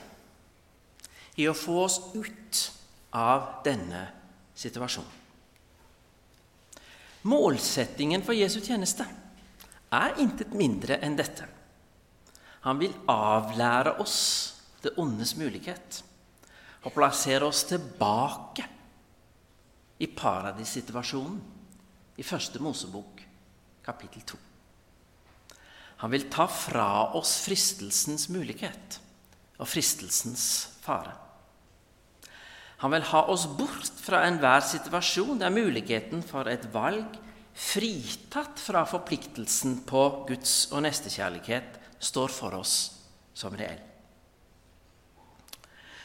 er 1.37 1.51
å 1.51 1.57
få 1.57 1.77
oss 1.83 1.99
ut 2.15 2.61
av 3.13 3.61
denne 3.67 4.07
situasjonen. 4.57 5.21
Målsettingen 7.29 8.25
for 8.25 8.37
Jesu 8.37 8.61
tjeneste 8.65 9.05
er 9.95 10.19
intet 10.21 10.53
mindre 10.57 10.99
enn 11.05 11.17
dette. 11.17 11.47
Han 12.65 12.81
vil 12.81 12.93
avlære 13.09 13.99
oss 14.01 14.19
det 14.85 14.95
ondes 15.01 15.35
mulighet 15.41 16.01
og 16.85 16.93
plassere 16.97 17.49
oss 17.49 17.65
tilbake 17.69 18.65
i 20.05 20.09
paradissituasjonen 20.09 21.64
i 22.17 22.27
Første 22.27 22.61
Mosebok, 22.63 23.23
kapittel 23.85 24.23
2. 24.27 24.39
Han 26.03 26.13
vil 26.13 26.27
ta 26.33 26.47
fra 26.51 26.89
oss 27.17 27.39
fristelsens 27.45 28.29
mulighet 28.33 28.99
og 29.59 29.69
fristelsens 29.71 30.47
fare. 30.85 31.15
Han 32.83 32.93
vil 32.93 33.07
ha 33.09 33.23
oss 33.33 33.47
bort 33.57 34.03
fra 34.03 34.25
enhver 34.27 34.65
situasjon 34.67 35.41
der 35.41 35.55
muligheten 35.55 36.25
for 36.27 36.51
et 36.51 36.67
valg, 36.75 37.17
fritatt 37.55 38.59
fra 38.59 38.83
forpliktelsen 38.89 39.81
på 39.89 40.03
Guds 40.29 40.57
og 40.75 40.83
nestekjærlighet, 40.85 41.79
står 42.03 42.35
for 42.35 42.59
oss 42.59 42.77
som 43.33 43.55
reell. 43.57 43.94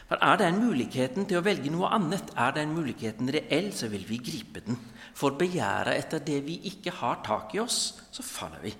For 0.09 0.17
Er 0.25 0.39
den 0.41 0.57
muligheten 0.57 1.27
til 1.29 1.37
å 1.37 1.45
velge 1.45 1.69
noe 1.69 1.91
annet, 1.93 2.31
er 2.33 2.55
den 2.55 2.73
muligheten 2.73 3.29
reell, 3.29 3.69
så 3.77 3.87
vil 3.91 4.07
vi 4.09 4.17
gripe 4.17 4.63
den. 4.65 4.79
For 5.13 5.37
begjæret 5.37 5.99
etter 6.01 6.23
det 6.25 6.39
vi 6.47 6.55
ikke 6.71 6.95
har 6.97 7.21
tak 7.21 7.53
i 7.53 7.61
oss, 7.61 7.99
så 8.09 8.25
faller 8.25 8.63
vi. 8.63 8.73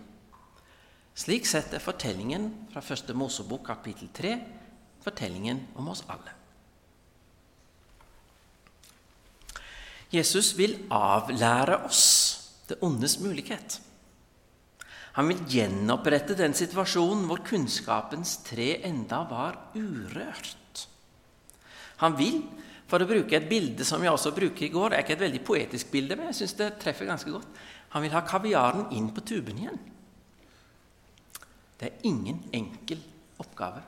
Slik 1.13 1.45
sett 1.45 1.75
er 1.75 1.83
fortellingen 1.83 2.49
fra 2.73 2.81
første 2.81 3.13
Mosebok 3.13 3.67
kapittel 3.67 4.09
3 4.15 4.33
fortellingen 5.03 5.61
om 5.79 5.91
oss 5.93 6.03
alle. 6.09 6.33
Jesus 10.09 10.55
vil 10.57 10.75
avlære 10.89 11.83
oss 11.85 12.05
det 12.69 12.79
ondes 12.85 13.19
mulighet. 13.21 13.77
Han 15.17 15.29
vil 15.29 15.43
gjenopprette 15.49 16.37
den 16.37 16.55
situasjonen 16.57 17.27
hvor 17.29 17.43
kunnskapens 17.45 18.39
tre 18.47 18.79
enda 18.87 19.21
var 19.29 19.57
urørt. 19.75 20.58
Han 21.99 22.15
vil, 22.19 22.41
for 22.89 23.03
å 23.03 23.09
bruke 23.09 23.37
et 23.37 23.49
bilde 23.49 23.85
som 23.85 24.01
jeg 24.01 24.11
også 24.11 24.31
bruker 24.33 24.65
i 24.65 24.71
går 24.73 24.89
Det 24.89 24.97
er 24.97 25.05
ikke 25.05 25.15
et 25.17 25.25
veldig 25.27 25.41
poetisk 25.45 25.91
bilde, 25.93 26.17
men 26.17 26.31
jeg 26.31 26.41
syns 26.41 26.57
det 26.57 26.71
treffer 26.81 27.09
ganske 27.09 27.31
godt. 27.33 27.61
Han 27.93 28.05
vil 28.05 28.13
ha 28.15 28.23
kaviaren 28.25 28.89
inn 28.97 29.11
på 29.13 29.23
tuben 29.25 29.61
igjen. 29.61 29.79
Det 31.79 31.87
er 31.87 32.09
ingen 32.09 32.41
enkel 32.53 33.01
oppgave. 33.39 33.81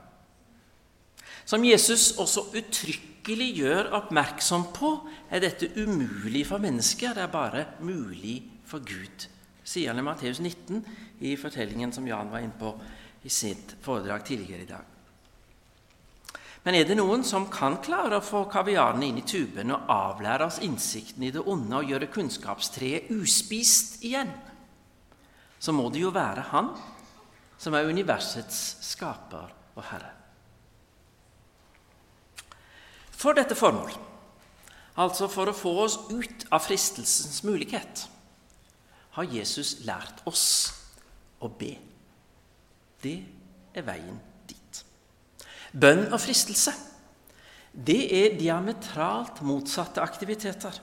Som 1.44 1.64
Jesus 1.66 2.12
også 2.22 2.46
uttrykkelig 2.56 3.48
gjør 3.58 3.90
oppmerksom 3.98 4.68
på, 4.74 4.94
er 5.30 5.42
dette 5.42 5.72
umulig 5.76 6.44
for 6.48 6.62
mennesker. 6.62 7.16
Det 7.16 7.26
er 7.26 7.32
bare 7.32 7.66
mulig 7.82 8.38
for 8.68 8.84
Gud, 8.86 9.26
sier 9.64 9.92
han 9.92 10.00
i 10.00 10.06
Matteus 10.06 10.40
19 10.40 10.80
i 11.26 11.34
fortellingen 11.36 11.92
som 11.94 12.06
Jan 12.08 12.30
var 12.32 12.44
inne 12.44 12.56
på 12.58 12.72
i 13.22 13.30
sitt 13.30 13.76
foredrag 13.82 14.24
tidligere 14.26 14.64
i 14.64 14.70
dag. 14.70 14.91
Men 16.62 16.76
er 16.78 16.86
det 16.86 16.94
noen 16.94 17.24
som 17.26 17.48
kan 17.50 17.80
klare 17.82 18.20
å 18.20 18.24
få 18.24 18.44
kaviarene 18.50 19.08
inn 19.08 19.18
i 19.18 19.26
tuben 19.26 19.74
og 19.74 19.88
avlære 19.90 20.46
oss 20.46 20.60
innsikten 20.62 21.24
i 21.26 21.32
det 21.34 21.42
onde 21.42 21.80
og 21.80 21.90
gjøre 21.90 22.10
kunnskapstreet 22.14 23.10
uspist 23.10 23.98
igjen, 24.06 24.30
så 25.58 25.74
må 25.74 25.88
det 25.90 26.02
jo 26.04 26.14
være 26.14 26.46
Han 26.52 26.70
som 27.62 27.74
er 27.78 27.86
universets 27.86 28.78
skaper 28.82 29.50
og 29.76 29.84
herre. 29.86 30.10
For 33.14 33.38
dette 33.38 33.54
formål, 33.54 33.92
altså 34.98 35.28
for 35.30 35.50
å 35.50 35.54
få 35.54 35.76
oss 35.84 35.98
ut 36.10 36.46
av 36.50 36.64
fristelsens 36.64 37.44
mulighet, 37.46 38.08
har 39.14 39.30
Jesus 39.30 39.76
lært 39.86 40.24
oss 40.26 40.46
å 41.38 41.50
be. 41.50 41.76
Det 43.02 43.16
er 43.74 43.86
veien 43.86 44.18
dit. 44.18 44.31
Bønn 45.72 46.08
og 46.10 46.20
fristelse 46.20 46.74
det 47.72 48.02
er 48.12 48.34
diametralt 48.36 49.38
motsatte 49.48 50.02
aktiviteter. 50.04 50.74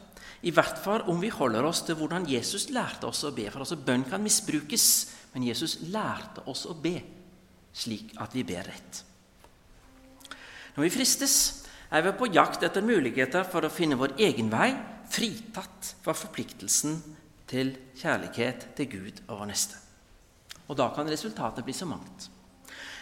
I 0.41 0.49
hvert 0.55 0.79
fall 0.81 1.03
om 1.11 1.19
vi 1.21 1.29
holder 1.29 1.67
oss 1.67 1.83
til 1.85 1.99
hvordan 1.99 2.25
Jesus 2.25 2.71
lærte 2.73 3.05
oss 3.05 3.21
å 3.27 3.33
be. 3.35 3.45
For 3.51 3.61
altså 3.61 3.77
bønn 3.77 4.07
kan 4.09 4.23
misbrukes 4.23 4.87
men 5.33 5.45
Jesus 5.45 5.77
lærte 5.93 6.43
oss 6.49 6.65
å 6.69 6.75
be 6.77 6.97
slik 7.75 8.15
at 8.21 8.33
vi 8.33 8.43
ber 8.47 8.65
rett. 8.65 9.03
Når 10.75 10.87
vi 10.87 10.93
fristes, 10.93 11.35
er 11.89 12.03
vi 12.05 12.13
på 12.17 12.29
jakt 12.33 12.63
etter 12.65 12.85
muligheter 12.85 13.45
for 13.49 13.65
å 13.65 13.73
finne 13.73 13.97
vår 13.99 14.15
egen 14.21 14.49
vei, 14.51 14.71
fritatt 15.09 15.93
fra 16.03 16.13
forpliktelsen 16.17 16.99
til 17.49 17.73
kjærlighet 17.97 18.67
til 18.77 18.89
Gud 18.91 19.21
og 19.27 19.39
vår 19.41 19.49
neste. 19.51 19.79
Og 20.69 20.77
da 20.77 20.89
kan 20.93 21.09
resultatet 21.09 21.65
bli 21.65 21.73
så 21.73 21.87
mangt. 21.89 22.27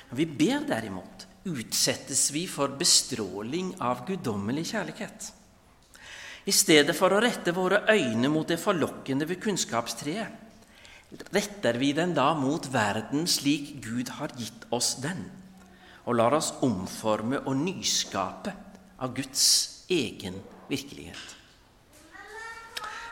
Når 0.07 0.19
vi 0.21 0.27
ber, 0.39 0.63
derimot, 0.67 1.25
utsettes 1.47 2.29
vi 2.35 2.45
for 2.49 2.75
bestråling 2.79 3.73
av 3.83 4.05
guddommelig 4.07 4.67
kjærlighet. 4.73 5.31
I 6.47 6.53
stedet 6.55 6.95
for 6.95 7.11
å 7.11 7.21
rette 7.23 7.51
våre 7.55 7.81
øyne 7.91 8.29
mot 8.31 8.47
det 8.47 8.59
forlokkende 8.61 9.27
ved 9.27 9.41
kunnskapstreet, 9.43 10.45
retter 11.31 11.79
vi 11.79 11.93
den 11.95 12.13
da 12.15 12.33
mot 12.35 12.67
verden 12.71 13.27
slik 13.27 13.77
Gud 13.83 14.11
har 14.19 14.31
gitt 14.39 14.67
oss 14.75 14.95
den, 15.03 15.25
og 16.07 16.19
lar 16.19 16.35
oss 16.37 16.53
omforme 16.63 17.41
og 17.43 17.55
nyskape 17.59 18.53
av 18.99 19.15
Guds 19.15 19.43
egen 19.91 20.39
virkelighet. 20.71 21.35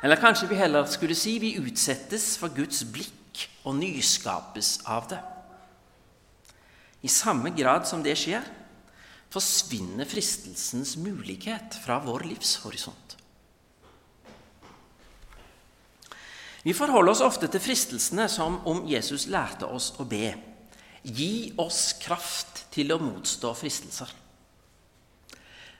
Eller 0.03 0.19
kanskje 0.21 0.47
vi 0.51 0.59
heller 0.59 0.87
skulle 0.91 1.15
si 1.17 1.37
vi 1.39 1.55
utsettes 1.59 2.35
for 2.39 2.53
Guds 2.55 2.83
blikk 2.87 3.47
og 3.65 3.79
nyskapes 3.79 4.77
av 4.85 5.07
det. 5.11 5.21
I 7.05 7.11
samme 7.11 7.51
grad 7.53 7.85
som 7.85 8.01
det 8.01 8.15
skjer, 8.17 8.45
forsvinner 9.29 10.07
fristelsens 10.09 10.95
mulighet 10.97 11.77
fra 11.83 11.99
vår 12.01 12.25
livshorisont. 12.31 13.17
Vi 16.65 16.73
forholder 16.73 17.13
oss 17.13 17.21
ofte 17.21 17.49
til 17.51 17.61
fristelsene 17.61 18.25
som 18.31 18.57
om 18.65 18.87
Jesus 18.89 19.27
lærte 19.29 19.67
oss 19.69 19.91
å 20.01 20.05
be. 20.09 20.31
Gi 21.05 21.53
oss 21.61 21.91
kraft 22.01 22.63
til 22.73 22.89
å 22.95 22.97
motstå 22.97 23.51
fristelser. 23.53 24.09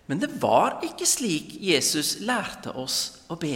Men 0.05 0.21
det 0.21 0.29
var 0.37 0.83
ikke 0.85 1.07
slik 1.09 1.55
Jesus 1.57 2.19
lærte 2.21 2.75
oss 2.77 3.25
å 3.33 3.39
be. 3.41 3.55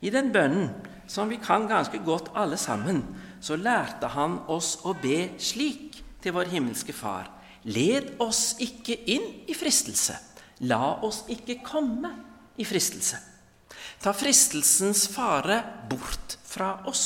I 0.00 0.10
den 0.10 0.32
bønnen, 0.32 0.70
som 1.04 1.28
vi 1.28 1.36
kan 1.36 1.68
ganske 1.68 2.00
godt 2.06 2.32
alle 2.32 2.56
sammen, 2.56 3.04
så 3.44 3.58
lærte 3.60 4.08
han 4.16 4.40
oss 4.48 4.78
å 4.88 4.96
be 4.96 5.34
slik 5.36 5.91
til 6.22 6.34
vår 6.36 6.50
himmelske 6.52 6.94
Far. 6.96 7.28
Led 7.64 8.16
oss 8.22 8.56
ikke 8.62 8.96
inn 9.10 9.44
i 9.50 9.54
fristelse. 9.54 10.16
La 10.66 10.98
oss 11.02 11.22
ikke 11.30 11.60
komme 11.66 12.10
i 12.58 12.66
fristelse. 12.66 13.18
Ta 14.02 14.14
fristelsens 14.14 15.06
fare 15.10 15.60
bort 15.90 16.36
fra 16.46 16.74
oss. 16.90 17.04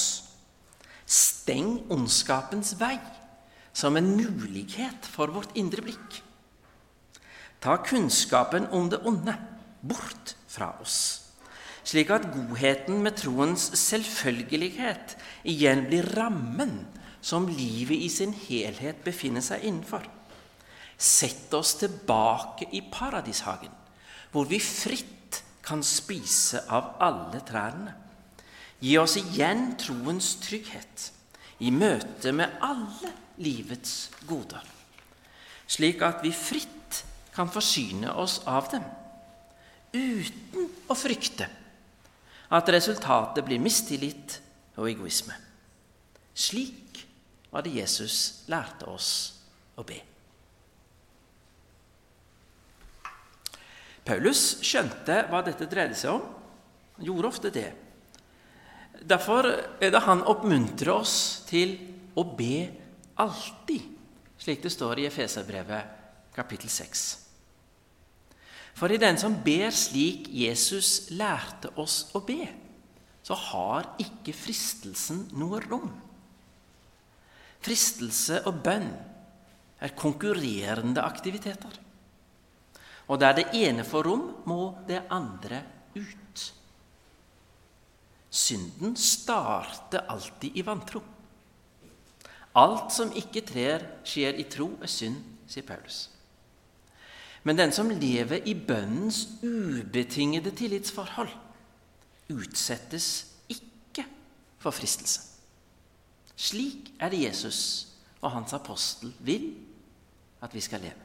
Steng 1.06 1.84
ondskapens 1.92 2.74
vei 2.80 2.96
som 3.76 3.96
en 3.98 4.08
mulighet 4.16 5.04
for 5.12 5.30
vårt 5.34 5.52
indre 5.60 5.84
blikk. 5.84 6.22
Ta 7.60 7.76
kunnskapen 7.84 8.68
om 8.72 8.88
det 8.92 9.02
onde 9.04 9.34
bort 9.84 10.34
fra 10.48 10.70
oss, 10.80 10.98
slik 11.84 12.10
at 12.14 12.28
godheten 12.32 13.02
med 13.04 13.18
troens 13.20 13.68
selvfølgelighet 13.76 15.16
igjen 15.52 15.84
blir 15.90 16.08
rammen 16.16 16.78
som 17.26 17.48
livet 17.50 17.98
i 18.04 18.08
sin 18.12 18.34
helhet 18.46 19.02
befinner 19.04 19.42
seg 19.42 19.64
innenfor. 19.66 20.04
Sett 20.96 21.52
oss 21.58 21.74
tilbake 21.80 22.68
i 22.78 22.84
paradishagen, 22.92 23.72
hvor 24.30 24.46
vi 24.48 24.60
fritt 24.62 25.42
kan 25.66 25.82
spise 25.82 26.62
av 26.70 26.94
alle 27.02 27.42
trærne. 27.46 27.96
Gi 28.78 28.94
oss 29.00 29.16
igjen 29.18 29.72
troens 29.80 30.36
trygghet 30.44 31.10
i 31.66 31.72
møte 31.72 32.32
med 32.36 32.60
alle 32.62 33.10
livets 33.42 34.12
goder, 34.28 34.62
slik 35.66 36.04
at 36.04 36.22
vi 36.24 36.32
fritt 36.32 37.02
kan 37.34 37.50
forsyne 37.52 38.12
oss 38.16 38.38
av 38.48 38.68
dem, 38.72 38.84
uten 39.96 40.70
å 40.88 40.96
frykte 40.96 41.48
at 42.54 42.70
resultatet 42.70 43.44
blir 43.44 43.60
mistillit 43.60 44.38
og 44.76 44.88
egoisme. 44.92 45.34
Slik 46.36 46.85
var 47.50 47.64
det 47.64 47.74
Jesus 47.78 48.44
lærte 48.50 48.88
oss 48.90 49.10
å 49.76 49.84
be. 49.86 49.98
Paulus 54.06 54.60
skjønte 54.62 55.24
hva 55.30 55.42
dette 55.46 55.66
dreide 55.66 55.96
seg 55.98 56.14
om. 56.14 56.24
Han 56.96 57.08
gjorde 57.08 57.30
ofte 57.30 57.50
det. 57.54 57.68
Derfor 59.02 59.48
er 59.82 59.92
det 59.92 60.04
han 60.06 60.22
oppmuntrer 60.24 60.92
oss 60.94 61.16
til 61.48 61.74
å 62.16 62.24
be 62.38 62.68
alltid, 63.20 63.82
slik 64.38 64.62
det 64.62 64.72
står 64.72 65.02
i 65.02 65.08
Efeserbrevet 65.10 66.34
kapittel 66.36 66.70
6. 66.70 67.04
For 68.76 68.92
i 68.92 69.00
den 69.00 69.18
som 69.20 69.38
ber 69.44 69.72
slik 69.74 70.28
Jesus 70.28 71.10
lærte 71.16 71.72
oss 71.80 72.10
å 72.16 72.20
be, 72.24 72.44
så 73.26 73.34
har 73.50 73.88
ikke 74.02 74.36
fristelsen 74.36 75.24
noe 75.34 75.62
rom. 75.64 75.88
Fristelse 77.66 78.44
og 78.46 78.60
bønn 78.62 78.86
er 79.82 79.96
konkurrerende 79.98 81.02
aktiviteter. 81.02 81.74
Og 83.10 83.20
der 83.20 83.34
det 83.38 83.48
ene 83.54 83.84
får 83.86 84.06
rom, 84.06 84.24
må 84.46 84.76
det 84.88 85.02
andre 85.10 85.62
ut. 85.96 86.44
Synden 88.30 88.96
starter 88.98 90.06
alltid 90.10 90.58
i 90.58 90.64
vantro. 90.66 91.02
Alt 92.56 92.92
som 92.94 93.12
ikke 93.12 93.44
trer, 93.46 93.84
skjer 94.06 94.38
i 94.40 94.46
tro, 94.50 94.70
er 94.82 94.90
synd, 94.90 95.18
sier 95.50 95.66
Paulus. 95.66 96.06
Men 97.46 97.58
den 97.60 97.72
som 97.72 97.92
lever 97.92 98.42
i 98.48 98.56
bønnens 98.58 99.26
ubetingede 99.44 100.50
tillitsforhold, 100.56 101.30
utsettes 102.32 103.08
ikke 103.52 104.06
for 104.58 104.74
fristelse. 104.74 105.35
Slik 106.36 106.92
er 107.00 107.12
det 107.12 107.24
Jesus 107.24 107.60
og 108.20 108.30
hans 108.34 108.52
apostel 108.56 109.12
vil 109.24 109.50
at 110.44 110.52
vi 110.54 110.62
skal 110.64 110.84
leve. 110.84 111.02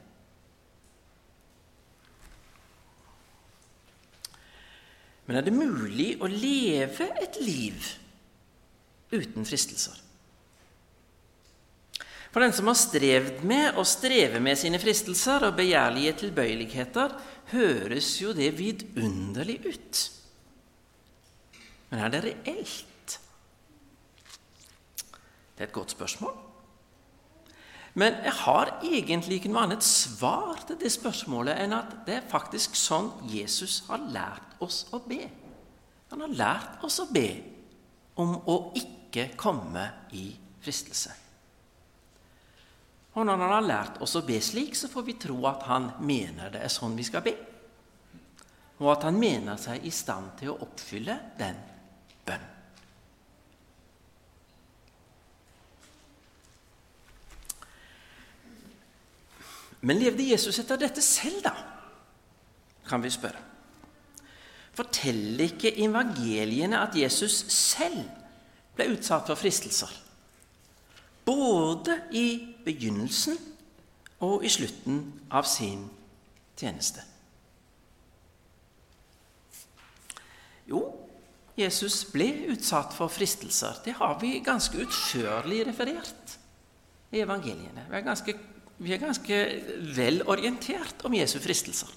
Men 5.26 5.38
er 5.38 5.46
det 5.46 5.54
mulig 5.54 6.14
å 6.20 6.28
leve 6.28 7.08
et 7.22 7.38
liv 7.40 7.84
uten 9.14 9.46
fristelser? 9.48 10.00
For 12.32 12.40
den 12.40 12.54
som 12.56 12.70
har 12.70 12.78
strevd 12.80 13.42
med 13.44 13.76
og 13.76 13.86
strever 13.88 14.40
med 14.40 14.56
sine 14.60 14.80
fristelser 14.80 15.44
og 15.48 15.58
begjærlige 15.58 16.14
tilbøyeligheter, 16.24 17.12
høres 17.52 18.14
jo 18.22 18.32
det 18.36 18.48
vidunderlig 18.56 19.58
ut. 19.66 20.00
Men 21.90 22.06
er 22.06 22.14
det 22.14 22.22
reelt? 22.24 22.91
Det 25.56 25.64
er 25.64 25.70
et 25.70 25.76
godt 25.76 25.94
spørsmål. 25.94 26.34
Men 27.94 28.16
jeg 28.24 28.32
har 28.32 28.70
egentlig 28.80 29.36
ikke 29.36 29.50
noe 29.52 29.66
annet 29.66 29.84
svar 29.84 30.62
til 30.66 30.78
det 30.80 30.92
spørsmålet 30.94 31.58
enn 31.60 31.74
at 31.76 31.96
det 32.06 32.14
er 32.18 32.30
faktisk 32.30 32.76
sånn 32.78 33.10
Jesus 33.28 33.82
har 33.90 34.00
lært 34.14 34.54
oss 34.64 34.86
å 34.96 35.02
be. 35.04 35.20
Han 36.12 36.24
har 36.24 36.38
lært 36.38 36.86
oss 36.86 37.02
å 37.04 37.10
be 37.12 37.28
om 38.20 38.38
å 38.48 38.56
ikke 38.78 39.32
komme 39.40 39.84
i 40.16 40.30
fristelse. 40.62 41.12
Og 43.12 43.26
når 43.28 43.42
han 43.44 43.54
har 43.58 43.66
lært 43.66 44.00
oss 44.04 44.16
å 44.16 44.24
be 44.24 44.38
slik, 44.40 44.76
så 44.76 44.88
får 44.88 45.04
vi 45.04 45.18
tro 45.20 45.36
at 45.50 45.66
han 45.68 45.90
mener 46.00 46.52
det 46.54 46.62
er 46.64 46.72
sånn 46.72 46.96
vi 46.96 47.04
skal 47.04 47.24
be. 47.24 47.34
Og 48.80 48.88
at 48.94 49.04
han 49.04 49.20
mener 49.20 49.60
seg 49.60 49.84
i 49.84 49.92
stand 49.92 50.32
til 50.40 50.54
å 50.54 50.58
oppfylle 50.64 51.18
den 51.36 51.60
bønn. 52.24 52.51
Men 59.82 59.98
levde 59.98 60.28
Jesus 60.30 60.60
etter 60.62 60.78
dette 60.80 61.02
selv, 61.02 61.42
da? 61.44 61.52
Kan 62.86 63.02
vi 63.02 63.10
spørre. 63.10 63.40
Forteller 64.72 65.50
ikke 65.50 65.74
evangeliene 65.84 66.80
at 66.80 66.96
Jesus 66.96 67.42
selv 67.52 68.04
ble 68.76 68.88
utsatt 68.94 69.28
for 69.28 69.38
fristelser? 69.38 69.90
Både 71.26 71.98
i 72.16 72.54
begynnelsen 72.64 73.36
og 74.22 74.46
i 74.46 74.50
slutten 74.50 75.02
av 75.30 75.46
sin 75.50 75.84
tjeneste. 76.58 77.02
Jo, 80.70 80.82
Jesus 81.58 82.04
ble 82.08 82.30
utsatt 82.54 82.94
for 82.96 83.12
fristelser. 83.12 83.82
Det 83.84 83.96
har 83.98 84.16
vi 84.22 84.38
ganske 84.44 84.78
utførlig 84.86 85.66
referert 85.68 86.38
i 87.12 87.20
evangeliene. 87.20 87.84
Vi 87.90 87.98
er 87.98 88.06
ganske, 88.06 88.34
vi 88.82 88.94
er 88.94 89.02
ganske 89.02 89.36
vel 89.94 90.22
orientert 90.26 91.04
om 91.06 91.14
Jesu 91.14 91.38
fristelser. 91.42 91.90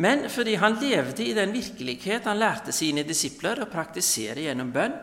Men 0.00 0.28
fordi 0.30 0.54
han 0.58 0.78
levde 0.80 1.24
i 1.26 1.34
den 1.34 1.52
virkelighet 1.54 2.28
han 2.30 2.38
lærte 2.38 2.72
sine 2.74 3.02
disipler 3.06 3.62
å 3.62 3.70
praktisere 3.70 4.46
gjennom 4.46 4.70
bønn, 4.74 4.94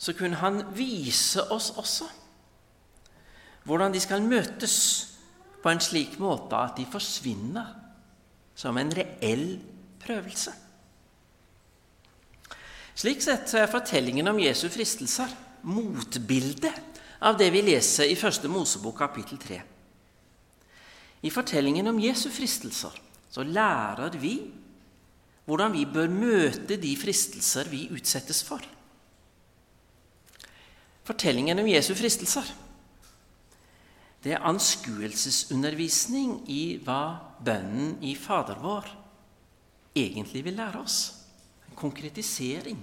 så 0.00 0.14
kunne 0.16 0.40
han 0.40 0.62
vise 0.76 1.44
oss 1.52 1.72
også 1.76 2.08
hvordan 3.68 3.92
de 3.92 4.00
skal 4.00 4.24
møtes 4.24 4.74
på 5.60 5.68
en 5.68 5.82
slik 5.84 6.16
måte 6.22 6.56
at 6.56 6.78
de 6.78 6.86
forsvinner 6.88 7.74
som 8.56 8.78
en 8.80 8.92
reell 8.96 9.58
prøvelse. 10.00 10.54
Slik 13.00 13.20
sett 13.24 13.52
er 13.56 13.70
fortellingen 13.70 14.28
om 14.32 14.40
Jesu 14.40 14.66
fristelser 14.72 15.30
motbildet 15.68 16.99
av 17.20 17.36
det 17.36 17.50
vi 17.52 17.60
leser 17.64 18.08
i 18.08 18.16
Første 18.18 18.48
Mosebok 18.48 18.96
kapittel 19.02 19.38
3. 19.40 19.60
I 21.20 21.30
fortellingen 21.32 21.90
om 21.90 22.00
Jesu 22.00 22.30
fristelser 22.32 22.96
så 23.30 23.44
lærer 23.44 24.16
vi 24.20 24.38
hvordan 25.44 25.74
vi 25.74 25.84
bør 25.84 26.08
møte 26.12 26.78
de 26.80 26.94
fristelser 26.96 27.68
vi 27.68 27.88
utsettes 27.92 28.40
for. 28.46 28.62
Fortellingen 31.04 31.58
om 31.60 31.68
Jesu 31.68 31.92
fristelser 31.98 32.48
det 34.20 34.34
er 34.36 34.44
anskuelsesundervisning 34.44 36.42
i 36.52 36.76
hva 36.84 37.02
bønnen 37.44 37.94
i 38.04 38.12
Fader 38.20 38.60
vår 38.60 38.88
egentlig 39.96 40.44
vil 40.44 40.58
lære 40.60 40.82
oss. 40.82 40.98
En 41.68 41.76
konkretisering 41.76 42.80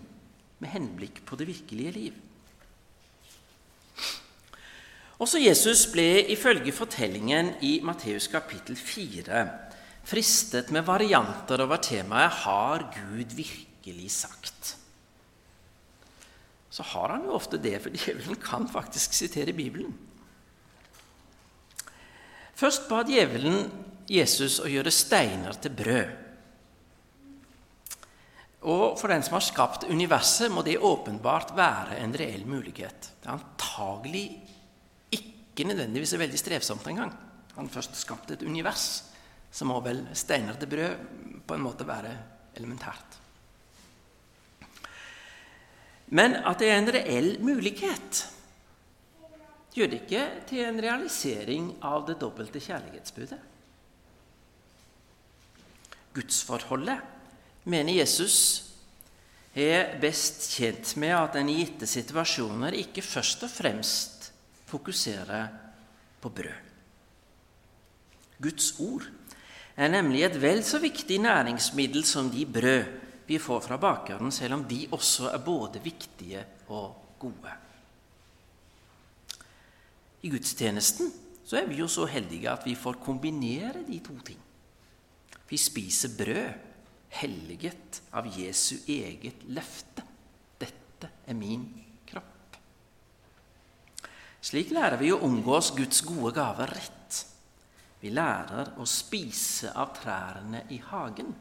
med 0.57 0.73
henblikk 0.73 1.21
på 1.25 1.37
det 1.37 1.47
virkelige 1.49 1.93
liv. 1.93 2.15
Også 5.17 5.41
Jesus 5.41 5.87
ble 5.89 6.27
ifølge 6.29 6.71
fortellingen 6.75 7.55
i 7.65 7.79
Matteus 7.85 8.27
kapittel 8.29 8.77
4 8.77 9.45
fristet 10.07 10.69
med 10.71 10.85
varianter 10.87 11.61
over 11.65 11.81
temaet 11.83 12.31
'Har 12.31 12.91
Gud 12.93 13.33
virkelig 13.35 14.11
sagt?' 14.11 14.77
så 16.77 16.83
har 16.83 17.09
han 17.09 17.25
jo 17.25 17.33
ofte 17.33 17.57
det, 17.57 17.79
for 17.81 17.89
djevelen 17.97 18.37
kan 18.37 18.67
faktisk 18.69 19.13
sitere 19.13 19.53
Bibelen. 19.53 19.95
Først 22.57 22.85
ba 22.89 23.03
djevelen 23.07 23.71
Jesus 24.09 24.59
å 24.61 24.69
gjøre 24.69 24.93
steiner 24.93 25.57
til 25.57 25.73
brød. 25.73 26.11
Og 28.67 28.97
for 28.99 29.09
den 29.09 29.23
som 29.25 29.37
har 29.37 29.45
skapt 29.45 29.87
universet, 29.89 30.51
må 30.51 30.61
det 30.65 30.77
åpenbart 30.77 31.55
være 31.57 31.97
en 32.03 32.13
reell 32.17 32.45
mulighet. 32.45 33.09
Det 33.21 33.29
er 33.29 33.37
antagelig 33.37 34.27
ikke 35.57 35.71
nødvendigvis 35.71 36.13
er 36.13 36.21
veldig 36.21 36.39
strevsomt 36.39 36.85
engang. 36.91 37.13
Han 37.57 37.69
først 37.73 37.95
skapte 37.97 38.35
et 38.37 38.43
univers, 38.45 39.07
så 39.49 39.65
må 39.65 39.79
vel 39.81 40.03
steiner 40.13 40.53
til 40.59 40.69
brød 40.69 41.05
på 41.47 41.55
en 41.57 41.63
måte 41.65 41.87
være 41.87 42.11
elementært. 42.59 43.17
Men 46.13 46.37
at 46.45 46.61
det 46.61 46.69
er 46.69 46.77
en 46.77 46.93
reell 46.93 47.31
mulighet, 47.43 48.21
gjør 49.73 49.89
det 49.91 50.01
ikke 50.05 50.23
til 50.49 50.63
en 50.65 50.79
realisering 50.81 51.71
av 51.85 52.05
det 52.07 52.19
dobbelte 52.21 52.61
kjærlighetsbudet. 52.61 53.39
Gudsforholdet, 56.13 57.01
mener 57.65 57.97
Jesus, 57.97 58.37
er 59.57 59.97
best 60.01 60.47
tjent 60.53 60.93
med 61.01 61.13
at 61.17 61.35
en 61.37 61.49
i 61.49 61.57
gitte 61.59 61.89
situasjoner 61.89 62.77
ikke 62.77 63.03
først 63.05 63.43
og 63.45 63.51
fremst 63.51 64.16
fokuserer 64.67 65.47
på 66.21 66.29
brød. 66.29 66.63
Guds 68.41 68.73
ord 68.79 69.07
er 69.77 69.89
nemlig 69.89 70.23
et 70.25 70.41
vel 70.41 70.63
så 70.65 70.79
viktig 70.81 71.19
næringsmiddel 71.23 72.05
som 72.05 72.29
de 72.33 72.45
brød 72.45 72.83
vi 73.27 73.39
får 73.41 73.63
fra 73.65 73.77
bakeren, 73.77 74.31
selv 74.31 74.53
om 74.53 74.63
de 74.69 74.85
også 74.91 75.31
er 75.33 75.43
både 75.43 75.81
viktige 75.83 76.43
og 76.67 76.95
gode. 77.19 77.53
I 80.23 80.29
gudstjenesten 80.29 81.11
så 81.47 81.59
er 81.59 81.67
vi 81.67 81.79
jo 81.79 81.87
så 81.87 82.05
heldige 82.05 82.49
at 82.51 82.65
vi 82.65 82.75
får 82.75 82.99
kombinere 83.03 83.83
de 83.87 83.99
to 84.03 84.15
ting. 84.25 84.39
Vi 85.49 85.57
spiser 85.57 86.15
brød 86.17 86.49
helliget 87.19 88.01
av 88.11 88.27
Jesu 88.37 88.75
eget 88.87 89.45
løfte. 89.47 90.03
Dette 90.59 91.09
er 91.27 91.37
min. 91.37 91.86
Slik 94.47 94.69
lærer 94.71 94.95
vi 95.01 95.09
å 95.11 95.19
omgås 95.27 95.73
Guds 95.75 96.05
gode 96.07 96.31
gaver 96.37 96.71
rett. 96.71 97.15
Vi 97.99 98.13
lærer 98.13 98.77
å 98.79 98.85
spise 98.87 99.73
av 99.75 99.91
trærne 99.97 100.61
i 100.71 100.77
hagen 100.87 101.33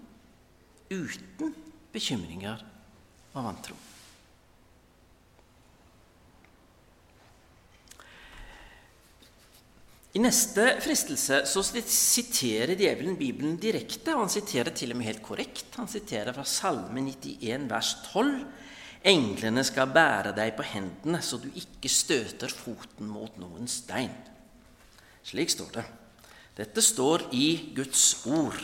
uten 0.91 1.53
bekymringer 1.93 2.65
og 3.37 3.45
vantro. 3.45 3.77
I 10.17 10.23
neste 10.25 10.65
fristelse 10.81 11.43
så 11.47 11.63
siterer 11.63 12.73
djevelen 12.73 13.19
Bibelen 13.21 13.59
direkte, 13.61 14.17
og 14.17 14.25
han 14.25 14.33
siterer 14.33 14.73
til 14.75 14.95
og 14.95 14.99
med 14.99 15.11
helt 15.13 15.23
korrekt. 15.23 15.77
Han 15.77 15.91
siterer 15.93 16.33
fra 16.33 16.47
Salme 16.49 17.05
91, 17.05 17.69
vers 17.71 17.91
12. 18.09 18.47
Englene 19.07 19.63
skal 19.63 19.93
bære 19.95 20.33
deg 20.35 20.57
på 20.59 20.65
hendene, 20.67 21.21
så 21.23 21.39
du 21.39 21.47
ikke 21.55 21.91
støter 21.91 22.51
foten 22.51 23.07
mot 23.07 23.37
noen 23.39 23.69
stein. 23.71 24.15
Slik 25.27 25.53
står 25.55 25.71
det. 25.79 25.85
Dette 26.59 26.83
står 26.83 27.29
i 27.37 27.73
Guds 27.77 28.27
ord. 28.27 28.59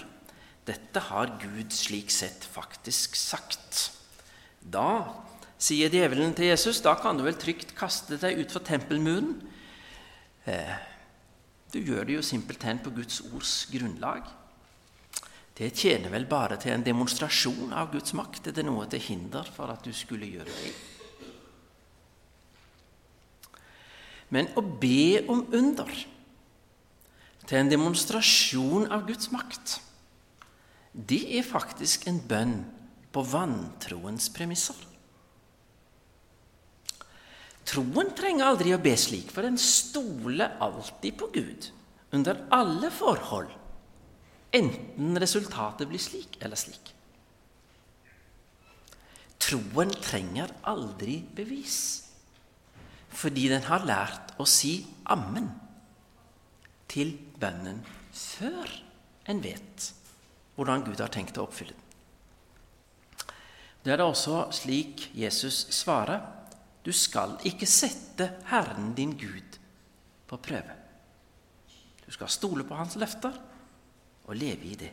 Dette 0.66 1.02
har 1.10 1.36
Gud 1.42 1.74
slik 1.74 2.10
sett 2.10 2.46
faktisk 2.54 3.14
sagt. 3.18 3.92
Da, 4.62 5.14
sier 5.62 5.90
djevelen 5.92 6.34
til 6.34 6.50
Jesus, 6.50 6.82
da 6.82 6.96
kan 6.98 7.18
du 7.18 7.26
vel 7.26 7.38
trygt 7.38 7.74
kaste 7.78 8.18
deg 8.18 8.42
utfor 8.42 8.64
tempelmuren. 8.66 9.36
Eh, 10.46 10.74
du 11.74 11.78
gjør 11.82 12.06
det 12.08 12.18
jo 12.18 12.26
simpelthen 12.26 12.82
på 12.82 12.94
Guds 12.94 13.20
ords 13.30 13.54
grunnlag. 13.70 14.26
Det 15.52 15.68
tjener 15.76 16.12
vel 16.12 16.24
bare 16.28 16.56
til 16.60 16.72
en 16.72 16.84
demonstrasjon 16.84 17.74
av 17.76 17.90
Guds 17.92 18.14
makt. 18.16 18.48
Er 18.48 18.56
det 18.56 18.64
noe 18.64 18.86
til 18.90 19.02
hinder 19.04 19.48
for 19.52 19.72
at 19.72 19.84
du 19.84 19.92
skulle 19.96 20.30
gjøre 20.30 20.48
det? 20.48 20.72
Men 24.32 24.48
å 24.56 24.62
be 24.64 25.20
om 25.28 25.44
under 25.52 25.90
til 27.42 27.58
en 27.58 27.68
demonstrasjon 27.68 28.86
av 28.94 29.04
Guds 29.04 29.28
makt, 29.34 29.76
det 30.92 31.24
er 31.36 31.44
faktisk 31.44 32.06
en 32.08 32.20
bønn 32.28 32.56
på 33.12 33.24
vantroens 33.28 34.30
premisser. 34.32 34.78
Troen 37.68 38.10
trenger 38.16 38.48
aldri 38.48 38.72
å 38.74 38.80
be 38.82 38.94
slik, 38.98 39.30
for 39.32 39.44
den 39.46 39.58
stoler 39.60 40.56
alltid 40.64 41.18
på 41.20 41.28
Gud 41.34 41.68
under 42.12 42.40
alle 42.52 42.90
forhold, 42.92 43.52
enten 44.52 45.18
resultatet 45.20 45.88
blir 45.88 46.02
slik 46.02 46.38
eller 46.40 46.58
slik. 46.60 46.92
Troen 49.42 49.90
trenger 50.02 50.52
aldri 50.70 51.18
bevis, 51.34 51.78
fordi 53.12 53.48
den 53.50 53.64
har 53.66 53.84
lært 53.88 54.36
å 54.40 54.46
si 54.48 54.78
ammen 55.12 55.48
til 56.92 57.14
bønnen 57.40 57.82
før 58.12 58.70
en 59.32 59.40
vet 59.42 59.88
hvordan 60.54 60.84
Gud 60.86 61.00
har 61.00 61.10
tenkt 61.12 61.40
å 61.40 61.46
oppfylle 61.46 61.74
den. 61.74 61.80
Det 63.82 63.90
er 63.90 63.98
da 63.98 64.06
også 64.06 64.44
slik 64.54 65.08
Jesus 65.18 65.64
svarer 65.74 66.20
du 66.82 66.92
skal 66.94 67.34
ikke 67.46 67.66
sette 67.70 68.28
Herren 68.50 68.92
din 68.94 69.14
Gud 69.18 69.58
på 70.26 70.38
prøve. 70.42 70.76
Du 72.02 72.10
skal 72.14 72.30
stole 72.30 72.66
på 72.66 72.78
hans 72.78 72.96
løfter 72.98 73.34
og 74.28 74.36
leve 74.38 74.68
i 74.70 74.76
det. 74.78 74.92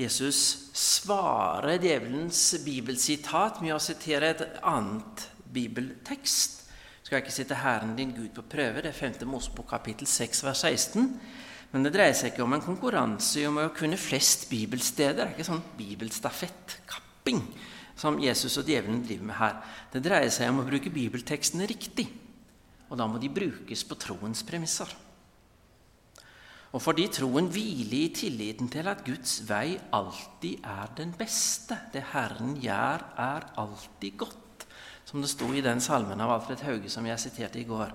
Jesus 0.00 0.70
svarer 0.76 1.76
djevelens 1.82 2.40
bibelsitat 2.64 3.60
med 3.60 3.74
å 3.74 3.82
sitere 3.82 4.32
et 4.32 4.44
annet 4.64 5.26
bibeltekst. 5.52 6.56
Skal 7.04 7.20
ikke 7.20 7.34
sette 7.34 7.58
Herren 7.58 7.92
din 7.98 8.14
Gud 8.16 8.30
på 8.32 8.46
prøve. 8.48 8.80
Det 8.84 8.94
er 8.94 8.96
5. 8.96 9.26
Mosebok 9.28 9.68
kapittel 9.74 10.08
6 10.08 10.44
vers 10.46 10.62
16. 10.64 11.10
Men 11.70 11.84
det 11.84 11.92
dreier 11.94 12.16
seg 12.16 12.32
ikke 12.32 12.46
om 12.46 12.56
en 12.56 12.64
konkurranse 12.64 13.44
om 13.48 13.60
å 13.60 13.68
kunne 13.76 14.00
flest 14.00 14.48
bibelsteder. 14.50 15.20
Det 15.20 15.26
er 15.26 15.36
ikke 15.36 15.50
sånn 15.50 15.68
bibelstafettkapping 15.76 17.44
som 18.00 18.18
Jesus 18.22 18.56
og 18.58 18.70
djevelen 18.70 19.04
driver 19.04 19.28
med 19.28 19.38
her. 19.38 19.60
Det 19.92 20.02
dreier 20.06 20.32
seg 20.32 20.48
om 20.50 20.62
å 20.62 20.66
bruke 20.66 20.92
bibeltekstene 20.94 21.68
riktig. 21.68 22.08
Og 22.88 22.98
da 22.98 23.06
må 23.06 23.20
de 23.22 23.30
brukes 23.30 23.84
på 23.86 23.98
troens 24.00 24.42
premisser. 24.46 24.88
Og 26.70 26.82
fordi 26.82 27.08
troen 27.10 27.48
hviler 27.50 27.96
i 27.98 28.12
tilliten 28.14 28.68
til 28.70 28.86
at 28.90 29.02
Guds 29.06 29.40
vei 29.48 29.74
alltid 29.96 30.62
er 30.62 30.92
den 31.00 31.10
beste. 31.18 31.74
Det 31.90 32.04
Herren 32.12 32.54
gjør, 32.62 33.02
er 33.18 33.48
alltid 33.58 34.20
godt, 34.20 34.66
som 35.04 35.18
det 35.22 35.32
sto 35.32 35.50
i 35.50 35.64
den 35.64 35.82
salmen 35.82 36.22
av 36.22 36.36
Alfred 36.36 36.62
Hauge 36.68 36.92
som 36.92 37.08
jeg 37.10 37.18
siterte 37.18 37.58
i 37.58 37.66
går. 37.66 37.90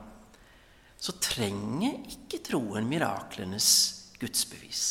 Så 1.00 1.16
trenger 1.24 2.02
ikke 2.12 2.42
troen 2.44 2.88
miraklenes 2.90 3.70
gudsbevis. 4.20 4.84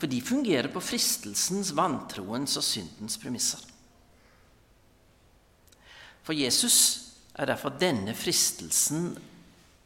For 0.00 0.08
de 0.10 0.22
fungerer 0.24 0.72
på 0.72 0.80
fristelsens, 0.82 1.74
vantroens 1.76 2.56
og 2.58 2.64
syndens 2.64 3.18
premisser. 3.20 3.60
For 6.22 6.32
Jesus 6.32 6.78
er 7.34 7.52
derfor 7.52 7.76
denne 7.76 8.14
fristelsen 8.16 9.12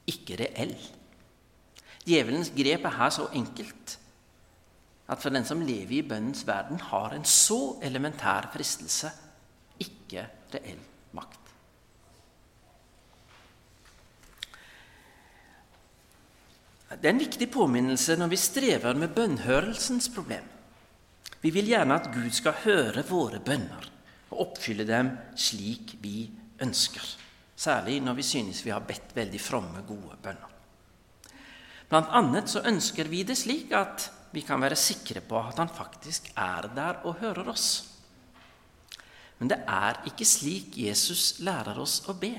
ikke 0.06 0.38
reell. 0.44 0.76
Djevelens 2.06 2.52
grep 2.54 2.84
er 2.86 2.98
her 3.00 3.10
så 3.10 3.28
enkelt 3.34 3.98
at 5.06 5.22
for 5.22 5.30
den 5.30 5.46
som 5.46 5.62
lever 5.62 6.00
i 6.00 6.02
bønnens 6.06 6.42
verden, 6.46 6.80
har 6.80 7.14
en 7.14 7.24
så 7.24 7.78
elementær 7.82 8.48
fristelse 8.54 9.10
ikke 9.82 10.24
reell 10.54 10.80
makt. 11.14 11.42
Det 16.96 17.04
er 17.04 17.12
en 17.12 17.22
viktig 17.22 17.48
påminnelse 17.52 18.16
når 18.18 18.30
vi 18.32 18.38
strever 18.40 18.98
med 18.98 19.14
bønnhørelsens 19.14 20.08
problem. 20.14 20.44
Vi 21.42 21.50
vil 21.54 21.68
gjerne 21.70 21.98
at 21.98 22.10
Gud 22.14 22.30
skal 22.34 22.62
høre 22.64 23.04
våre 23.06 23.38
bønner 23.42 23.90
og 24.30 24.42
oppfylle 24.48 24.86
dem 24.88 25.12
slik 25.38 25.96
vi 26.02 26.30
ønsker. 26.62 27.04
Særlig 27.56 28.00
når 28.02 28.18
vi 28.18 28.26
synes 28.26 28.64
vi 28.64 28.74
har 28.74 28.84
bedt 28.86 29.14
veldig 29.16 29.40
fromme, 29.40 29.82
gode 29.86 30.18
bønner. 30.22 30.55
Blant 31.90 32.10
annet 32.10 32.50
så 32.50 32.64
ønsker 32.66 33.08
vi 33.10 33.22
det 33.26 33.36
slik 33.38 33.72
at 33.76 34.10
vi 34.34 34.42
kan 34.44 34.60
være 34.60 34.76
sikre 34.76 35.22
på 35.24 35.38
at 35.38 35.58
Han 35.58 35.70
faktisk 35.72 36.32
er 36.36 36.68
der 36.74 37.02
og 37.06 37.20
hører 37.20 37.48
oss. 37.48 37.92
Men 39.38 39.50
det 39.52 39.58
er 39.68 40.02
ikke 40.08 40.24
slik 40.24 40.76
Jesus 40.80 41.38
lærer 41.44 41.78
oss 41.78 42.02
å 42.08 42.14
be. 42.16 42.32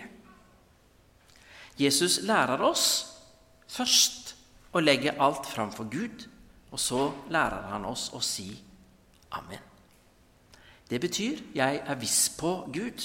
Jesus 1.77 2.21
lærer 2.25 2.61
oss 2.65 2.87
først 3.69 4.33
å 4.73 4.81
legge 4.81 5.13
alt 5.21 5.45
fram 5.45 5.71
for 5.71 5.89
Gud. 5.89 6.25
Og 6.71 6.79
så 6.79 7.11
lærer 7.31 7.69
han 7.71 7.85
oss 7.87 8.09
å 8.13 8.19
si 8.19 8.49
amen. 9.37 9.61
Det 10.87 10.99
betyr 11.03 11.39
jeg 11.55 11.81
er 11.83 11.99
viss 11.99 12.27
på 12.35 12.51
Gud, 12.73 13.03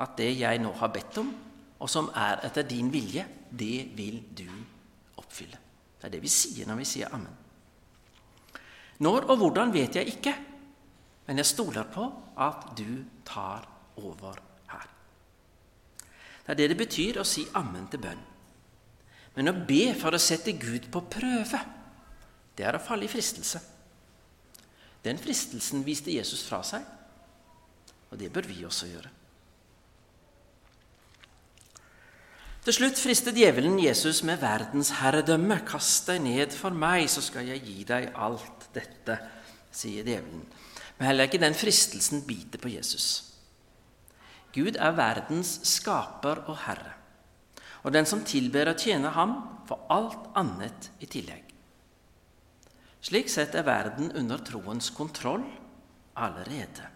at 0.00 0.16
det 0.16 0.30
jeg 0.40 0.60
nå 0.60 0.72
har 0.80 0.92
bedt 0.92 1.18
om, 1.20 1.32
og 1.80 1.88
som 1.88 2.10
er 2.16 2.40
etter 2.48 2.64
din 2.68 2.88
vilje, 2.92 3.24
det 3.50 3.90
vil 3.96 4.20
du. 4.36 4.48
Det 6.00 6.08
er 6.08 6.14
det 6.16 6.22
vi 6.24 6.32
sier 6.32 6.68
når 6.68 6.80
vi 6.80 6.88
sier 6.88 7.12
amen. 7.12 7.36
Når 9.04 9.26
og 9.28 9.36
hvordan 9.40 9.72
vet 9.72 9.96
jeg 9.96 10.08
ikke, 10.14 10.32
men 11.28 11.40
jeg 11.40 11.48
stoler 11.52 11.84
på 11.92 12.06
at 12.40 12.72
du 12.76 13.04
tar 13.28 13.68
over 14.00 14.40
her. 14.72 14.88
Det 16.44 16.54
er 16.54 16.58
det 16.58 16.70
det 16.72 16.80
betyr 16.80 17.20
å 17.20 17.28
si 17.28 17.44
ammen 17.56 17.86
til 17.92 18.02
bønn. 18.02 18.24
Men 19.36 19.52
å 19.52 19.58
be 19.68 19.92
for 19.96 20.16
å 20.16 20.20
sette 20.20 20.56
Gud 20.58 20.88
på 20.92 21.04
prøve, 21.12 21.60
det 22.56 22.66
er 22.66 22.76
å 22.76 22.82
falle 22.82 23.06
i 23.06 23.12
fristelse. 23.12 23.60
Den 25.04 25.20
fristelsen 25.20 25.84
viste 25.86 26.12
Jesus 26.12 26.42
fra 26.48 26.60
seg, 26.66 26.84
og 28.10 28.18
det 28.20 28.32
bør 28.32 28.48
vi 28.50 28.64
også 28.66 28.88
gjøre. 28.90 29.12
Til 32.60 32.76
slutt 32.76 32.98
fristet 33.00 33.38
djevelen 33.40 33.78
Jesus 33.80 34.18
med 34.28 34.42
verdens 34.42 34.90
herredømme. 34.98 35.62
Kast 35.64 36.10
deg 36.10 36.20
ned 36.26 36.52
for 36.52 36.76
meg, 36.76 37.06
så 37.08 37.22
skal 37.24 37.48
jeg 37.48 37.62
gi 37.64 37.84
deg 37.88 38.10
alt 38.20 38.66
dette, 38.74 39.16
sier 39.72 40.04
djevelen. 40.04 40.42
Men 40.98 41.08
heller 41.08 41.30
ikke 41.30 41.40
den 41.40 41.56
fristelsen 41.56 42.26
biter 42.28 42.60
på 42.60 42.68
Jesus. 42.74 43.06
Gud 44.52 44.76
er 44.76 44.92
verdens 44.98 45.54
skaper 45.70 46.42
og 46.50 46.58
herre. 46.66 46.92
Og 47.80 47.94
den 47.96 48.04
som 48.04 48.26
tilber 48.28 48.74
og 48.74 48.82
tjener 48.82 49.16
ham, 49.16 49.38
får 49.64 49.86
alt 49.94 50.28
annet 50.36 50.90
i 51.00 51.08
tillegg. 51.08 51.46
Slik 53.00 53.32
sett 53.32 53.56
er 53.56 53.64
verden 53.64 54.12
under 54.20 54.42
troens 54.44 54.90
kontroll 54.92 55.46
allerede. 56.20 56.92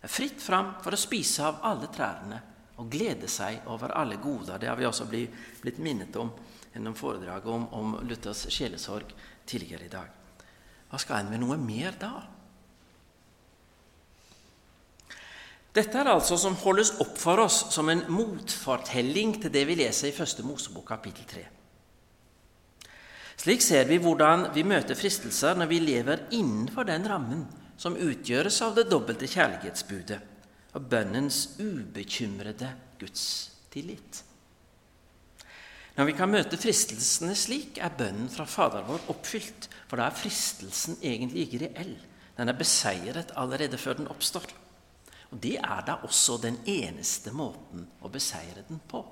Det 0.00 0.08
er 0.08 0.16
fritt 0.16 0.40
fram 0.40 0.78
for 0.80 0.96
å 0.96 1.00
spise 1.00 1.44
av 1.44 1.60
alle 1.68 1.92
trærne 1.92 2.40
og 2.80 2.90
glede 2.90 3.28
seg 3.30 3.66
over 3.70 3.94
alle 3.94 4.18
goder. 4.22 4.58
Det 4.58 4.68
har 4.68 4.78
vi 4.78 4.86
også 4.88 5.06
blitt, 5.10 5.78
minnet 5.78 6.16
om 6.18 6.32
gjennom 6.72 6.96
foredraget 6.98 7.50
om, 7.50 7.66
om 7.70 7.96
Luthers 8.08 8.46
sjelesorg 8.50 9.12
tidligere 9.46 9.86
i 9.86 9.92
dag. 9.92 10.08
Hva 10.90 10.98
skal 10.98 11.22
en 11.22 11.30
med 11.34 11.42
noe 11.44 11.58
mer 11.60 11.94
da? 11.98 12.12
Dette 15.74 15.98
er 15.98 16.10
altså 16.10 16.36
som 16.38 16.54
holdes 16.62 16.92
opp 17.02 17.16
for 17.18 17.42
oss 17.42 17.64
som 17.74 17.88
en 17.90 18.04
motfortelling 18.14 19.40
til 19.42 19.54
det 19.54 19.64
vi 19.66 19.78
leser 19.80 20.10
i 20.10 20.14
Første 20.14 20.44
Mosebok 20.46 20.86
kapittel 20.92 21.26
3. 21.30 21.46
Slik 23.42 23.62
ser 23.62 23.88
vi 23.90 23.98
hvordan 24.02 24.52
vi 24.54 24.62
møter 24.66 24.98
fristelser 24.98 25.58
når 25.58 25.70
vi 25.72 25.80
lever 25.82 26.28
innenfor 26.34 26.86
den 26.86 27.08
rammen 27.10 27.42
som 27.76 27.98
utgjøres 27.98 28.60
av 28.62 28.78
det 28.78 28.86
dobbelte 28.90 29.26
kjærlighetsbudet 29.26 30.20
og 30.74 30.86
bønnens 30.90 31.54
ubekymrede 31.62 32.70
gudstillit. 33.00 34.24
Når 35.94 36.08
vi 36.08 36.14
kan 36.18 36.30
møte 36.30 36.58
fristelsene 36.58 37.36
slik, 37.38 37.78
er 37.78 37.94
bønnen 37.94 38.26
fra 38.30 38.46
Fader 38.50 38.82
vår 38.86 39.06
oppfylt, 39.14 39.68
for 39.86 40.00
da 40.00 40.08
er 40.08 40.18
fristelsen 40.18 40.98
egentlig 41.02 41.46
ikke 41.46 41.68
reell. 41.68 41.94
Den 42.34 42.50
er 42.50 42.58
beseiret 42.58 43.30
allerede 43.38 43.78
før 43.78 44.00
den 44.00 44.10
oppstår. 44.10 44.48
Og 45.30 45.42
Det 45.42 45.56
er 45.58 45.84
da 45.86 46.00
også 46.02 46.40
den 46.42 46.58
eneste 46.66 47.30
måten 47.34 47.86
å 48.02 48.10
beseire 48.10 48.66
den 48.68 48.80
på. 48.90 49.04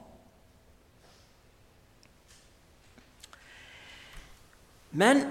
Men 4.93 5.23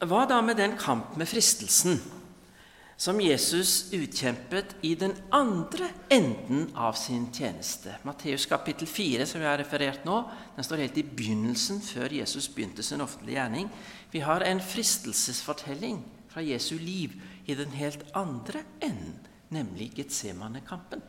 hva 0.00 0.26
da 0.28 0.38
med 0.44 0.56
den 0.60 0.76
kamp 0.78 1.16
med 1.18 1.28
fristelsen 1.28 1.98
som 3.00 3.16
Jesus 3.20 3.92
utkjempet 3.96 4.74
i 4.84 4.90
den 4.94 5.14
andre 5.32 5.86
enden 6.12 6.66
av 6.76 6.92
sin 7.00 7.30
tjeneste. 7.32 7.94
Matteus 8.04 8.44
kapittel 8.44 8.84
4, 8.84 9.24
som 9.24 9.40
jeg 9.40 9.48
har 9.48 9.56
referert 9.62 10.04
nå, 10.04 10.18
den 10.52 10.66
står 10.66 10.82
helt 10.84 11.00
i 11.00 11.06
begynnelsen, 11.08 11.80
før 11.80 12.12
Jesus 12.12 12.50
begynte 12.52 12.84
sin 12.84 13.00
offentlige 13.00 13.38
gjerning. 13.38 13.72
Vi 14.12 14.20
har 14.20 14.44
en 14.44 14.60
fristelsesfortelling 14.60 16.02
fra 16.28 16.44
Jesu 16.44 16.74
liv 16.76 17.16
i 17.48 17.56
den 17.56 17.72
helt 17.72 18.04
andre 18.12 18.66
enden, 18.84 19.16
nemlig 19.48 19.94
Getsemane-kampen. 19.96 21.00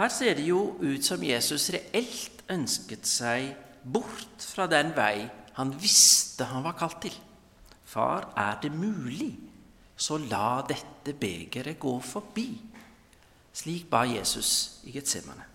Her 0.00 0.08
ser 0.08 0.40
det 0.40 0.48
jo 0.48 0.78
ut 0.80 1.04
som 1.04 1.22
Jesus 1.22 1.68
reelt 1.76 2.40
ønsket 2.48 3.04
seg 3.04 3.52
bort 3.84 4.48
fra 4.48 4.64
den 4.64 4.96
vei 4.96 5.28
han 5.60 5.76
visste 5.76 6.48
han 6.48 6.64
var 6.64 6.80
kalt 6.80 7.02
til. 7.04 7.24
Far, 7.84 8.32
er 8.32 8.56
det 8.64 8.72
mulig? 8.72 9.34
Så 9.96 10.18
la 10.18 10.62
dette 10.66 11.14
begeret 11.16 11.78
gå 11.80 11.94
forbi. 12.02 12.48
Slik 13.54 13.86
ba 13.90 14.02
Jesus 14.08 14.80
i 14.88 14.94
Getsemane. 14.94 15.46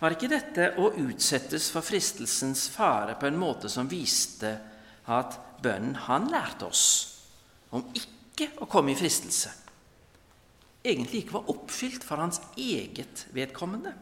Var 0.00 0.16
ikke 0.16 0.30
dette 0.32 0.66
å 0.80 0.88
utsettes 1.02 1.68
for 1.74 1.84
fristelsens 1.84 2.70
fare 2.72 3.18
på 3.20 3.28
en 3.28 3.36
måte 3.36 3.68
som 3.68 3.88
viste 3.90 4.54
at 5.12 5.36
bønnen 5.60 5.98
han 6.06 6.30
lærte 6.32 6.70
oss 6.70 6.84
om 7.76 7.84
ikke 7.92 8.48
å 8.64 8.68
komme 8.70 8.94
i 8.94 8.98
fristelse, 8.98 9.52
egentlig 10.80 11.20
ikke 11.22 11.36
var 11.36 11.52
oppfylt 11.52 12.06
for 12.06 12.22
hans 12.22 12.40
eget 12.56 13.26
vedkommende? 13.36 13.92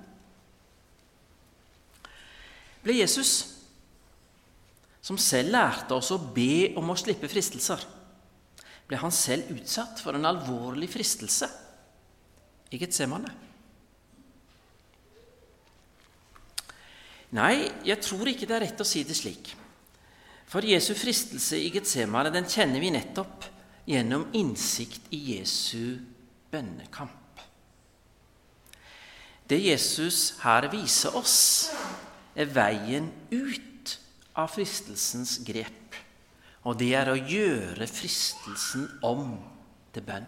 Ble 2.85 2.95
Jesus, 3.01 3.33
som 5.03 5.19
selv 5.19 5.51
lærte 5.57 5.99
oss 5.99 6.13
å 6.15 6.23
be 6.23 6.77
om 6.79 6.95
å 6.95 6.99
slippe 6.99 7.29
fristelser, 7.29 7.83
ble 8.89 8.99
han 9.01 9.13
selv 9.13 9.51
utsatt 9.53 10.01
for 10.01 10.17
en 10.17 10.29
alvorlig 10.29 10.89
fristelse 10.91 11.49
i 12.73 12.81
Getsemane. 12.81 13.31
Nei, 17.37 17.69
jeg 17.85 18.01
tror 18.01 18.31
ikke 18.31 18.49
det 18.49 18.57
er 18.57 18.65
rett 18.65 18.81
å 18.81 18.89
si 18.89 19.03
det 19.05 19.17
slik. 19.17 19.53
For 20.49 20.65
Jesu 20.65 20.95
fristelse 20.97 21.59
i 21.61 21.69
Getsemane 21.75 22.33
den 22.33 22.49
kjenner 22.49 22.81
vi 22.81 22.93
nettopp 22.95 23.45
gjennom 23.89 24.31
innsikt 24.37 25.13
i 25.13 25.21
Jesu 25.35 25.99
bønnekamp. 26.53 27.13
Det 29.49 29.61
Jesus 29.61 30.39
her 30.43 30.69
viser 30.73 31.17
oss, 31.17 31.69
er 32.37 32.49
veien 32.53 33.09
ut 33.33 33.95
av 34.39 34.53
fristelsens 34.53 35.39
grep 35.45 35.88
og 36.67 36.79
det 36.81 36.91
er 36.99 37.11
å 37.13 37.19
gjøre 37.19 37.87
fristelsen 37.87 38.89
om 39.07 39.37
til 39.95 40.05
bønn. 40.05 40.27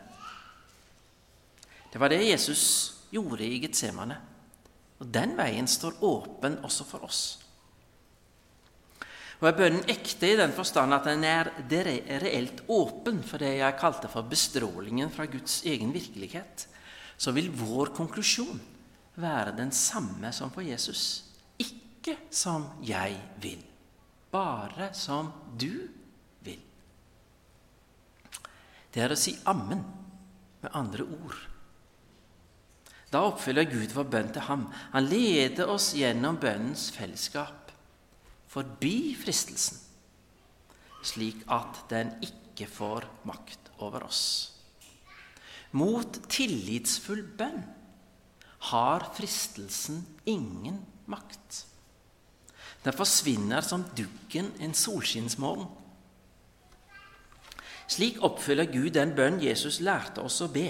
Det 1.91 1.99
var 1.99 2.13
det 2.13 2.23
Jesus 2.23 2.65
gjorde 3.11 3.47
i 3.47 3.59
Getsemane. 3.65 4.17
Og 5.01 5.09
den 5.11 5.33
veien 5.39 5.67
står 5.69 6.03
åpen 6.07 6.59
også 6.67 6.87
for 6.87 7.07
oss. 7.07 7.23
Og 9.41 9.49
Er 9.49 9.57
bønnen 9.57 9.89
ekte 9.89 10.29
i 10.29 10.37
den 10.37 10.53
forstand 10.53 10.93
at 10.93 11.07
den 11.09 11.25
er 11.25 11.49
reelt 12.21 12.61
åpen 12.69 13.23
for 13.25 13.41
det 13.41 13.55
jeg 13.57 13.79
kalte 13.81 14.11
for 14.13 14.29
bestrålingen 14.29 15.11
fra 15.11 15.25
Guds 15.25 15.63
egen 15.65 15.95
virkelighet, 15.97 16.67
så 17.17 17.33
vil 17.33 17.49
vår 17.49 17.95
konklusjon 17.97 18.61
være 19.21 19.57
den 19.57 19.73
samme 19.73 20.29
som 20.37 20.53
for 20.53 20.61
Jesus. 20.61 21.25
Ikke 21.57 22.19
som 22.31 22.69
jeg 22.85 23.17
vil, 23.41 23.65
bare 24.31 24.93
som 24.97 25.33
du 25.57 25.73
vil 25.73 26.00
det 28.95 29.05
er 29.05 29.15
å 29.15 29.19
si 29.19 29.37
ammen 29.51 29.83
med 30.61 30.75
andre 30.77 31.07
ord. 31.07 31.39
Da 33.11 33.25
oppfyller 33.27 33.67
Gud 33.67 33.95
vår 33.95 34.07
bønn 34.11 34.31
til 34.35 34.47
ham. 34.47 34.69
Han 34.93 35.09
leder 35.11 35.71
oss 35.71 35.91
gjennom 35.99 36.39
bønnens 36.43 36.91
fellesskap, 36.95 37.73
forbi 38.51 39.17
fristelsen, 39.19 39.79
slik 41.03 41.43
at 41.51 41.85
den 41.91 42.13
ikke 42.23 42.69
får 42.71 43.09
makt 43.27 43.73
over 43.83 44.07
oss. 44.07 44.23
Mot 45.75 46.19
tillitsfull 46.31 47.23
bønn 47.39 47.63
har 48.71 49.07
fristelsen 49.17 50.03
ingen 50.29 50.83
makt. 51.11 51.65
Den 52.85 52.97
forsvinner 52.97 53.65
som 53.65 53.85
duggen 53.97 54.51
en 54.63 54.75
solskinnsmorgen. 54.77 55.69
Slik 57.91 58.21
oppfyller 58.23 58.69
Gud 58.71 58.93
den 58.95 59.17
bønn 59.17 59.41
Jesus 59.43 59.81
lærte 59.83 60.23
oss 60.23 60.39
å 60.45 60.51
be, 60.53 60.69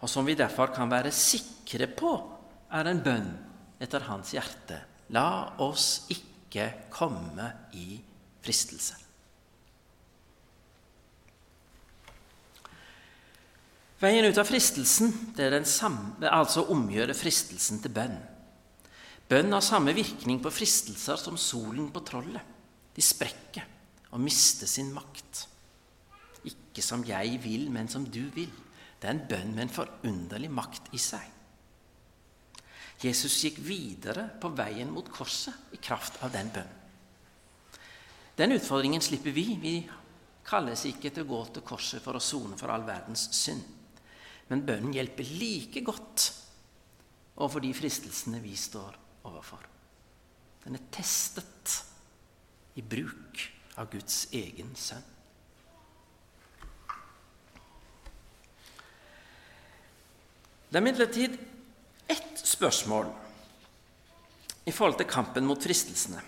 og 0.00 0.08
som 0.08 0.24
vi 0.24 0.38
derfor 0.38 0.72
kan 0.72 0.88
være 0.88 1.12
sikre 1.12 1.90
på 1.92 2.14
er 2.72 2.88
en 2.88 3.02
bønn 3.04 3.28
etter 3.82 4.06
hans 4.08 4.32
hjerte. 4.32 4.78
La 5.12 5.58
oss 5.60 6.06
ikke 6.12 6.88
komme 6.92 7.50
i 7.76 7.98
fristelse. 8.40 8.96
Veien 14.00 14.24
ut 14.24 14.38
av 14.40 14.48
fristelsen 14.48 15.12
det 15.36 15.44
er 15.44 15.58
den 15.58 15.68
samme, 15.68 16.16
altså 16.24 16.62
å 16.62 16.72
omgjøre 16.72 17.16
fristelsen 17.16 17.82
til 17.84 17.92
bønn. 17.92 18.16
Bønn 19.28 19.52
har 19.52 19.62
samme 19.62 19.92
virkning 19.94 20.40
på 20.40 20.52
fristelser 20.54 21.20
som 21.20 21.36
solen 21.36 21.90
på 21.92 22.00
trollet. 22.08 22.56
De 22.96 23.04
sprekker 23.04 23.66
og 24.10 24.24
mister 24.24 24.66
sin 24.66 24.88
makt. 24.96 25.44
Ikke 26.48 26.82
som 26.84 27.04
jeg 27.04 27.38
vil, 27.42 27.68
men 27.72 27.88
som 27.88 28.06
du 28.06 28.22
vil. 28.34 28.50
Det 29.00 29.08
er 29.08 29.14
en 29.16 29.26
bønn 29.28 29.54
med 29.54 29.66
en 29.66 29.74
forunderlig 29.74 30.50
makt 30.52 30.90
i 30.96 31.00
seg. 31.00 31.24
Jesus 33.00 33.38
gikk 33.40 33.62
videre 33.64 34.26
på 34.40 34.50
veien 34.52 34.90
mot 34.92 35.06
korset 35.08 35.72
i 35.72 35.80
kraft 35.80 36.18
av 36.24 36.34
den 36.34 36.50
bønnen. 36.52 36.76
Den 38.36 38.54
utfordringen 38.56 39.02
slipper 39.04 39.32
vi. 39.36 39.46
Vi 39.60 39.74
kalles 40.46 40.84
ikke 40.88 41.10
til 41.12 41.26
å 41.26 41.30
gå 41.30 41.40
til 41.54 41.64
korset 41.66 42.00
for 42.04 42.16
å 42.16 42.22
sone 42.24 42.56
for 42.60 42.72
all 42.72 42.84
verdens 42.86 43.26
synd. 43.36 43.64
Men 44.48 44.64
bønnen 44.66 44.94
hjelper 44.96 45.28
like 45.40 45.82
godt 45.86 46.30
overfor 47.36 47.64
de 47.64 47.72
fristelsene 47.76 48.40
vi 48.44 48.54
står 48.58 48.96
overfor. 49.28 49.64
Den 50.64 50.76
er 50.76 50.88
testet 50.92 51.76
i 52.76 52.84
bruk 52.84 53.44
av 53.80 53.88
Guds 53.92 54.26
egen 54.36 54.74
sønn. 54.76 55.04
Det 60.70 60.78
er 60.78 60.84
imidlertid 60.84 61.38
ett 62.10 62.42
spørsmål 62.46 63.08
i 64.66 64.72
forhold 64.72 65.00
til 65.00 65.10
kampen 65.10 65.46
mot 65.46 65.62
fristelsene 65.62 66.22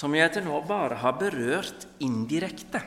som 0.00 0.14
jeg 0.16 0.32
til 0.32 0.46
nå 0.46 0.62
bare 0.64 0.96
har 1.02 1.18
berørt 1.20 1.86
indirekte. 2.00 2.80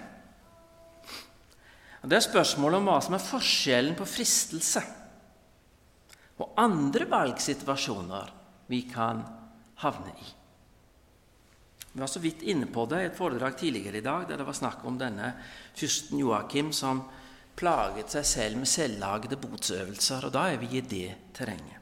Og 2.01 2.09
Det 2.09 2.17
er 2.17 2.25
spørsmålet 2.25 2.81
om 2.81 2.89
hva 2.89 2.99
som 3.03 3.15
er 3.15 3.23
forskjellen 3.23 3.97
på 3.99 4.07
fristelse 4.09 4.81
og 6.41 6.55
andre 6.59 7.05
valgsituasjoner 7.07 8.31
vi 8.71 8.81
kan 8.89 9.21
havne 9.83 10.15
i. 10.17 10.31
Vi 11.93 12.01
var 12.01 12.09
så 12.09 12.19
vidt 12.23 12.41
inne 12.49 12.65
på 12.65 12.87
det 12.89 13.03
i 13.03 13.09
et 13.11 13.17
foredrag 13.17 13.55
tidligere 13.59 14.01
i 14.01 14.05
dag 14.05 14.25
der 14.27 14.41
det 14.41 14.47
var 14.47 14.57
snakk 14.57 14.81
om 14.89 14.97
denne 14.97 15.35
fyrsten 15.77 16.17
Joakim 16.19 16.73
som 16.73 17.03
plaget 17.59 18.13
seg 18.13 18.27
selv 18.27 18.59
med 18.61 18.69
selvlagde 18.69 19.37
botsøvelser. 19.39 20.27
Og 20.27 20.35
da 20.35 20.49
er 20.51 20.59
vi 20.61 20.71
i 20.77 20.81
det 20.81 21.09
terrenget. 21.35 21.79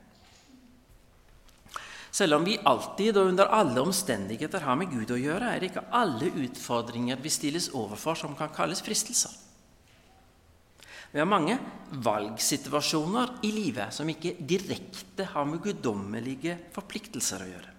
Selv 2.11 2.35
om 2.35 2.43
vi 2.43 2.57
alltid 2.67 3.15
og 3.17 3.29
under 3.31 3.53
alle 3.55 3.81
omstendigheter 3.81 4.65
har 4.65 4.75
med 4.75 4.91
Gud 4.91 5.13
å 5.15 5.19
gjøre, 5.19 5.47
er 5.47 5.61
det 5.61 5.69
ikke 5.71 5.87
alle 5.95 6.27
utfordringer 6.43 7.21
vi 7.23 7.31
stilles 7.31 7.69
overfor, 7.71 8.19
som 8.19 8.35
kan 8.35 8.51
kalles 8.51 8.83
fristelser. 8.83 9.31
Vi 11.11 11.19
har 11.19 11.27
mange 11.27 11.57
valgsituasjoner 12.03 13.37
i 13.47 13.51
livet 13.55 13.95
som 13.95 14.07
ikke 14.11 14.37
direkte 14.47 15.27
har 15.33 15.47
med 15.47 15.63
guddommelige 15.63 16.57
forpliktelser 16.75 17.43
å 17.43 17.49
gjøre. 17.49 17.73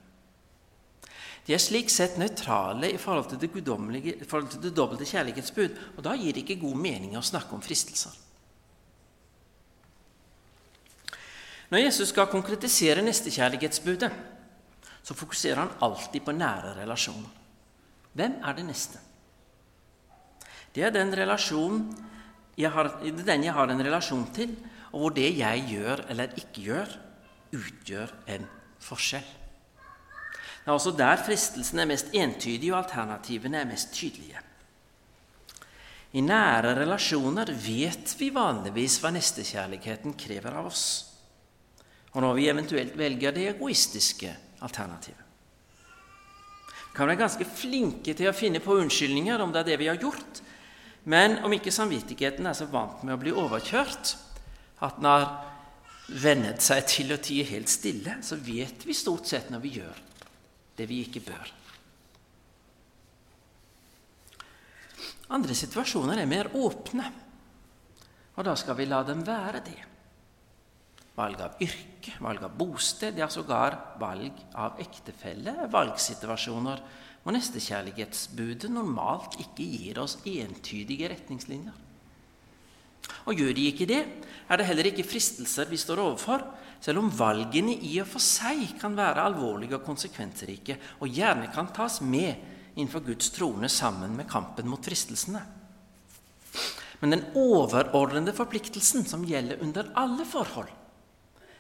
De 1.47 1.55
er 1.57 1.63
slik 1.63 1.91
sett 1.91 2.19
nøytrale 2.21 2.93
i 2.93 2.99
forhold 3.03 3.33
til 3.33 3.41
det, 3.43 3.51
forhold 4.29 4.51
til 4.53 4.63
det 4.63 4.75
dobbelte 4.77 5.07
kjærlighetsbud, 5.09 5.79
og 5.97 6.05
da 6.07 6.15
gir 6.15 6.37
det 6.37 6.45
ikke 6.45 6.61
god 6.63 6.79
mening 6.79 7.17
å 7.19 7.25
snakke 7.25 7.57
om 7.57 7.65
fristelser. 7.65 8.15
Når 11.73 11.87
Jesus 11.87 12.13
skal 12.13 12.29
konkretisere 12.31 13.03
nestekjærlighetsbudet, 13.03 14.11
så 15.03 15.17
fokuserer 15.19 15.65
han 15.65 15.75
alltid 15.83 16.23
på 16.23 16.35
nære 16.37 16.77
relasjoner. 16.79 17.31
Hvem 18.13 18.39
er 18.45 18.59
det 18.59 18.67
neste? 18.69 19.01
Det 20.73 20.85
er 20.85 20.93
den, 20.95 21.11
jeg 22.57 22.71
har, 22.71 22.91
den 23.03 23.45
jeg 23.45 23.53
har 23.57 23.73
en 23.73 23.85
relasjon 23.85 24.29
til, 24.37 24.55
og 24.93 25.01
hvor 25.01 25.15
det 25.17 25.31
jeg 25.39 25.65
gjør 25.73 26.05
eller 26.13 26.37
ikke 26.37 26.67
gjør, 26.69 26.99
utgjør 27.57 28.13
en 28.37 28.47
forskjell. 28.81 29.42
Det 30.63 30.71
er 30.71 30.77
også 30.77 30.93
der 30.95 31.19
fristelsen 31.19 31.83
er 31.83 31.89
mest 31.91 32.13
entydig, 32.15 32.71
og 32.71 32.85
alternativene 32.85 33.59
er 33.59 33.71
mest 33.71 33.91
tydelige. 33.97 34.39
I 36.13 36.21
nære 36.21 36.77
relasjoner 36.77 37.51
vet 37.65 38.13
vi 38.21 38.29
vanligvis 38.35 38.99
hva 39.01 39.11
nestekjærligheten 39.15 40.15
krever 40.21 40.55
av 40.61 40.69
oss, 40.69 40.85
og 42.13 42.23
når 42.23 42.37
vi 42.37 42.49
eventuelt 42.53 42.95
velger 42.99 43.35
det 43.35 43.49
egoistiske 43.55 44.31
alternativet. 44.63 45.19
Vi 46.93 46.99
kan 46.99 47.09
være 47.09 47.23
ganske 47.25 47.47
flinke 47.49 48.13
til 48.15 48.29
å 48.29 48.37
finne 48.37 48.61
på 48.61 48.77
unnskyldninger 48.77 49.41
om 49.41 49.55
det 49.55 49.63
er 49.63 49.71
det 49.71 49.81
vi 49.81 49.89
har 49.89 49.99
gjort, 49.99 50.43
men 51.09 51.39
om 51.43 51.57
ikke 51.57 51.73
samvittigheten 51.75 52.47
er 52.47 52.55
så 52.55 52.69
vant 52.71 53.01
med 53.03 53.17
å 53.17 53.23
bli 53.25 53.33
overkjørt 53.33 54.15
at 54.85 55.01
den 55.01 55.09
har 55.09 55.27
vennet 56.23 56.63
seg 56.63 56.85
til 56.93 57.17
å 57.17 57.21
tie 57.25 57.49
helt 57.49 57.73
stille, 57.73 58.21
så 58.23 58.37
vet 58.37 58.85
vi 58.85 58.95
stort 58.95 59.27
sett 59.27 59.49
når 59.51 59.65
vi 59.65 59.77
gjør 59.81 60.09
det 60.77 60.87
vi 60.89 61.03
ikke 61.07 61.25
bør. 61.27 61.53
Andre 65.33 65.57
situasjoner 65.57 66.21
er 66.21 66.29
mer 66.29 66.51
åpne, 66.59 67.07
og 68.37 68.45
da 68.45 68.55
skal 68.59 68.77
vi 68.79 68.89
la 68.89 69.01
dem 69.07 69.23
være 69.25 69.63
det. 69.65 69.79
Valg 71.17 71.41
av 71.45 71.61
yrke, 71.61 72.15
valg 72.25 72.45
av 72.47 72.57
bosted, 72.57 73.19
ja 73.21 73.29
sågar 73.33 73.77
valg 74.01 74.39
av 74.57 74.81
ektefelle 74.81 75.53
er 75.65 75.73
valgsituasjoner 75.73 76.81
hvor 77.23 77.37
nestekjærlighetsbudet 77.37 78.73
normalt 78.73 79.37
ikke 79.41 79.67
gir 79.75 80.01
oss 80.03 80.17
entydige 80.27 81.13
retningslinjer. 81.13 81.82
Og 83.27 83.39
gjør 83.39 83.55
de 83.57 83.69
ikke 83.71 83.89
det, 83.89 84.03
er 84.49 84.59
det 84.59 84.67
heller 84.69 84.91
ikke 84.91 85.07
fristelser 85.07 85.71
vi 85.71 85.79
står 85.81 86.03
overfor, 86.03 86.45
selv 86.83 86.99
om 86.99 87.11
valgene 87.15 87.77
i 87.87 87.95
og 88.03 88.09
for 88.11 88.23
seg 88.23 88.75
kan 88.81 88.97
være 88.99 89.23
alvorlige 89.29 89.79
og 89.79 89.87
konsekvensrike, 89.87 90.79
og 91.01 91.11
gjerne 91.15 91.51
kan 91.55 91.71
tas 91.75 92.01
med 92.03 92.75
innenfor 92.75 93.05
Guds 93.07 93.31
trone 93.35 93.69
sammen 93.71 94.17
med 94.19 94.29
kampen 94.31 94.69
mot 94.71 94.83
fristelsene. 94.83 95.43
Men 97.03 97.17
den 97.17 97.25
overordnede 97.39 98.35
forpliktelsen 98.35 99.07
som 99.09 99.27
gjelder 99.27 99.63
under 99.63 99.91
alle 99.99 100.27
forhold, 100.29 100.71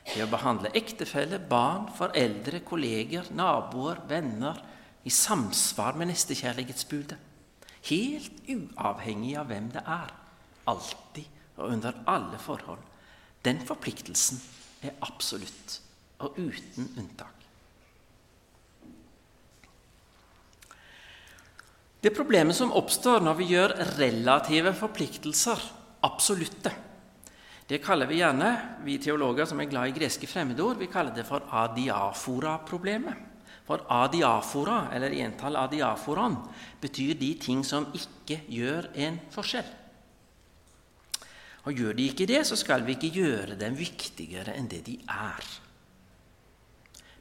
det 0.02 0.24
å 0.24 0.30
behandle 0.30 0.72
ektefelle, 0.78 1.38
barn, 1.38 1.86
foreldre, 1.94 2.62
kolleger, 2.66 3.28
naboer, 3.38 4.00
venner 4.10 4.58
i 5.06 5.10
samsvar 5.10 5.98
med 5.98 6.10
nestekjærlighetsbudet, 6.10 7.18
helt 7.90 8.50
uavhengig 8.50 9.36
av 9.38 9.48
hvem 9.50 9.70
det 9.74 9.82
er, 9.86 10.10
alltid 10.70 11.28
og 11.58 11.68
under 11.68 11.96
alle 12.08 12.38
forhold, 12.40 12.80
den 13.44 13.60
forpliktelsen 13.66 14.40
er 14.82 14.96
absolutt 15.04 15.78
og 16.22 16.38
uten 16.38 16.88
unntak. 16.98 17.38
Det 22.02 22.10
problemet 22.14 22.56
som 22.58 22.72
oppstår 22.74 23.22
når 23.22 23.36
vi 23.38 23.50
gjør 23.52 23.76
relative 23.98 24.72
forpliktelser 24.74 25.60
absolutte, 26.02 26.72
det 27.68 27.78
kaller 27.80 28.08
vi 28.10 28.18
gjerne, 28.18 28.48
vi 28.84 28.98
teologer 29.00 29.46
som 29.48 29.60
er 29.62 29.68
glad 29.70 29.92
i 29.92 29.94
greske 29.96 30.26
fremmedord, 30.28 30.80
vi 30.82 30.90
kaller 30.90 31.14
det 31.14 31.24
for 31.24 31.46
adiafora-problemet. 31.46 33.30
For 33.62 33.84
adiafora, 33.94 34.88
eller 34.92 35.14
entall 35.22 35.56
adiaforan, 35.56 36.34
betyr 36.82 37.14
de 37.16 37.30
ting 37.40 37.62
som 37.64 37.86
ikke 37.94 38.42
gjør 38.50 38.90
en 39.06 39.20
forskjell. 39.32 39.70
Og 41.62 41.78
gjør 41.78 41.94
de 41.94 42.08
ikke 42.10 42.26
det, 42.26 42.40
så 42.46 42.58
skal 42.58 42.82
vi 42.86 42.96
ikke 42.96 43.12
gjøre 43.14 43.58
dem 43.58 43.76
viktigere 43.78 44.54
enn 44.58 44.70
det 44.70 44.82
de 44.88 44.96
er. 45.06 45.50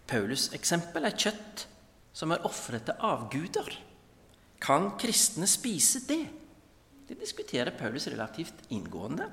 Paulus' 0.09 0.49
eksempel 0.57 1.05
er 1.07 1.15
kjøtt 1.15 1.67
som 2.13 2.33
er 2.33 2.43
ofret 2.47 2.87
til 2.89 3.05
avguder. 3.05 3.69
Kan 4.61 4.91
kristne 4.99 5.47
spise 5.49 6.03
det? 6.07 6.23
Det 7.07 7.19
diskuterer 7.19 7.75
Paulus 7.77 8.07
relativt 8.07 8.65
inngående. 8.73 9.29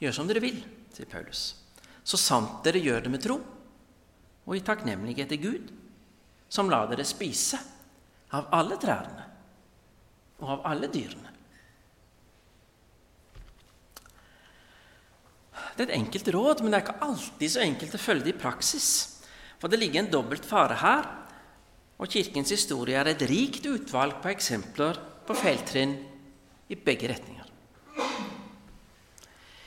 Gjør 0.00 0.16
som 0.16 0.28
dere 0.28 0.42
vil, 0.42 0.60
sier 0.94 1.08
Paulus, 1.10 1.54
så 2.02 2.18
sant 2.20 2.62
dere 2.64 2.80
gjør 2.80 3.04
det 3.04 3.12
med 3.12 3.22
tro 3.24 3.36
og 4.46 4.56
i 4.56 4.62
takknemlighet 4.64 5.28
til 5.30 5.42
Gud, 5.42 5.66
som 6.50 6.70
lar 6.72 6.88
dere 6.90 7.04
spise 7.06 7.60
av 8.34 8.48
alle 8.56 8.78
trærne 8.80 9.26
og 10.40 10.54
av 10.56 10.64
alle 10.72 10.88
dyrene. 10.90 11.34
Det 15.76 15.84
er 15.84 15.88
et 15.88 15.98
enkelt 16.00 16.28
råd, 16.34 16.62
men 16.62 16.72
det 16.72 16.80
er 16.80 16.86
ikke 16.86 17.06
alltid 17.06 17.52
så 17.52 17.62
enkelt 17.64 17.96
å 17.96 18.02
følge 18.02 18.26
det 18.26 18.34
i 18.34 18.40
praksis. 18.42 18.88
For 19.60 19.70
det 19.70 19.80
ligger 19.80 20.02
en 20.02 20.12
dobbelt 20.12 20.46
fare 20.48 20.78
her, 20.80 21.08
og 22.00 22.08
Kirkens 22.08 22.52
historie 22.54 22.96
er 22.96 23.10
et 23.12 23.26
rikt 23.28 23.66
utvalg 23.68 24.22
på 24.22 24.30
eksempler 24.32 24.98
på 25.28 25.36
feiltrinn 25.36 25.98
i 26.72 26.78
begge 26.80 27.10
retninger. 27.10 27.50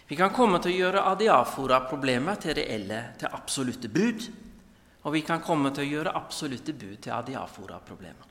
Vi 0.09 0.17
kan 0.19 0.33
komme 0.35 0.59
til 0.61 0.73
å 0.73 0.79
gjøre 0.81 1.05
adiafora-problemet 1.13 2.43
til 2.43 2.57
reelle, 2.57 2.99
til 3.21 3.33
absolutte 3.33 3.89
bud. 3.89 4.25
Og 5.03 5.15
vi 5.15 5.23
kan 5.25 5.41
komme 5.43 5.71
til 5.73 5.85
å 5.85 5.89
gjøre 5.89 6.13
absolutte 6.15 6.75
bud 6.75 6.99
til 7.03 7.15
adiafora-problemer. 7.15 8.29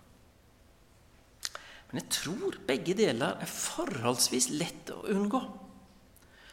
Men 1.90 2.00
jeg 2.00 2.12
tror 2.16 2.58
begge 2.68 2.94
deler 2.96 3.40
er 3.42 3.50
forholdsvis 3.50 4.48
lett 4.56 4.92
å 4.94 5.02
unngå 5.12 5.40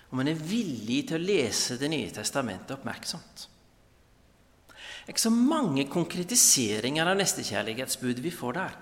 og 0.09 0.17
man 0.17 0.29
er 0.31 0.41
villig 0.41 1.03
til 1.09 1.19
å 1.19 1.21
lese 1.21 1.77
Det 1.77 1.89
nye 1.91 2.09
testamentet 2.13 2.73
oppmerksomt. 2.77 3.45
Det 4.69 5.05
er 5.05 5.15
ikke 5.15 5.27
så 5.27 5.33
mange 5.33 5.85
konkretiseringer 5.89 7.07
av 7.09 7.17
nestekjærlighetsbudet 7.17 8.21
vi 8.21 8.33
får 8.33 8.57
der, 8.57 8.75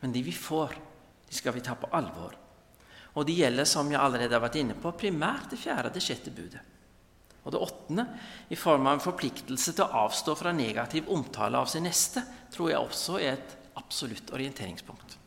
men 0.00 0.14
de 0.14 0.22
vi 0.26 0.34
får, 0.34 0.74
de 1.28 1.36
skal 1.36 1.54
vi 1.54 1.62
ta 1.62 1.76
på 1.78 1.90
alvor 1.94 2.34
Og 3.14 3.26
de 3.26 3.36
gjelder, 3.38 3.66
som 3.66 3.90
jeg 3.90 4.00
allerede 4.00 4.34
har 4.34 4.42
vært 4.42 4.58
inne 4.60 4.74
på, 4.78 4.92
primært 4.98 5.50
det 5.50 5.58
fjerde 5.58 5.90
og 5.90 5.94
det 5.94 6.02
sjette 6.02 6.30
budet. 6.30 6.62
Og 7.42 7.54
det 7.54 7.62
åttende, 7.62 8.04
i 8.50 8.58
form 8.58 8.86
av 8.86 8.98
en 8.98 9.02
forpliktelse 9.02 9.74
til 9.74 9.86
å 9.86 10.04
avstå 10.04 10.36
fra 10.38 10.52
negativ 10.54 11.08
omtale 11.10 11.58
av 11.58 11.70
sin 11.70 11.86
neste, 11.86 12.22
tror 12.52 12.70
jeg 12.70 12.82
også 12.82 13.18
er 13.18 13.32
et 13.34 13.56
absolutt 13.80 14.30
orienteringspunkt. 14.36 15.19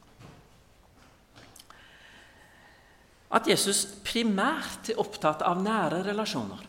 At 3.33 3.47
Jesus 3.49 3.85
primært 4.05 4.91
er 4.93 4.99
opptatt 5.01 5.41
av 5.45 5.61
nære 5.63 6.03
relasjoner, 6.05 6.67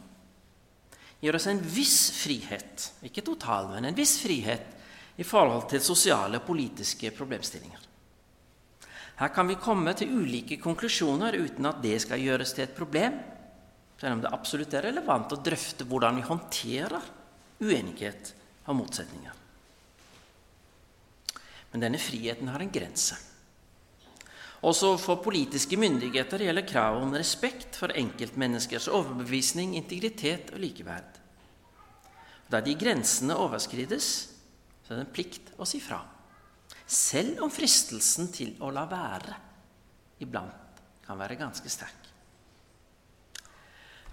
gir 1.20 1.36
oss 1.36 1.48
en 1.48 1.60
viss 1.60 1.98
frihet, 2.16 2.90
ikke 3.04 3.24
total, 3.24 3.70
men 3.72 3.88
en 3.88 3.96
viss 3.96 4.18
frihet 4.22 5.20
i 5.20 5.24
forhold 5.24 5.68
til 5.70 5.82
sosiale 5.84 6.40
og 6.40 6.46
politiske 6.48 7.12
problemstillinger. 7.16 7.84
Her 9.20 9.30
kan 9.30 9.46
vi 9.46 9.60
komme 9.60 9.92
til 9.94 10.10
ulike 10.10 10.58
konklusjoner 10.60 11.36
uten 11.38 11.68
at 11.70 11.82
det 11.84 12.00
skal 12.02 12.22
gjøres 12.22 12.54
til 12.56 12.66
et 12.66 12.74
problem, 12.76 13.20
selv 14.00 14.16
om 14.16 14.24
det 14.24 14.32
absolutt 14.34 14.74
er 14.74 14.88
relevant 14.88 15.36
å 15.36 15.40
drøfte 15.44 15.86
hvordan 15.86 16.18
vi 16.18 16.26
håndterer 16.26 17.12
uenighet 17.62 18.32
og 18.66 18.80
motsetninger. 18.80 19.36
Men 21.72 21.86
denne 21.86 22.00
friheten 22.02 22.50
har 22.50 22.62
en 22.62 22.74
grense. 22.74 23.16
Også 24.64 24.94
for 24.96 25.20
politiske 25.20 25.76
myndigheter 25.76 26.40
gjelder 26.40 26.64
kravet 26.64 27.04
om 27.04 27.12
respekt 27.12 27.76
for 27.76 27.92
enkeltmenneskers 27.92 28.88
overbevisning, 28.88 29.74
integritet 29.76 30.54
og 30.54 30.62
likeverd. 30.62 31.18
Da 32.48 32.62
de 32.64 32.72
grensene 32.80 33.36
overskrides, 33.36 34.08
så 34.84 34.92
er 34.92 35.00
det 35.00 35.04
en 35.04 35.12
plikt 35.12 35.52
å 35.60 35.68
si 35.68 35.82
fra. 35.84 36.00
Selv 36.86 37.42
om 37.44 37.52
fristelsen 37.52 38.30
til 38.32 38.54
å 38.64 38.70
la 38.72 38.86
være 38.88 39.36
iblant 40.24 40.80
kan 41.04 41.20
være 41.20 41.36
ganske 41.40 41.68
sterk. 41.68 42.10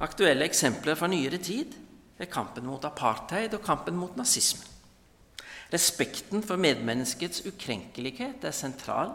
Aktuelle 0.03 0.47
eksempler 0.49 0.97
fra 0.99 1.07
nyere 1.11 1.39
tid 1.39 1.75
er 2.19 2.31
kampen 2.31 2.65
mot 2.67 2.83
apartheid 2.87 3.53
og 3.55 3.63
kampen 3.63 3.95
mot 3.95 4.15
nazisme. 4.19 4.67
Respekten 5.71 6.43
for 6.43 6.59
medmenneskets 6.59 7.45
ukrenkelighet 7.47 8.43
er 8.43 8.55
sentral 8.55 9.13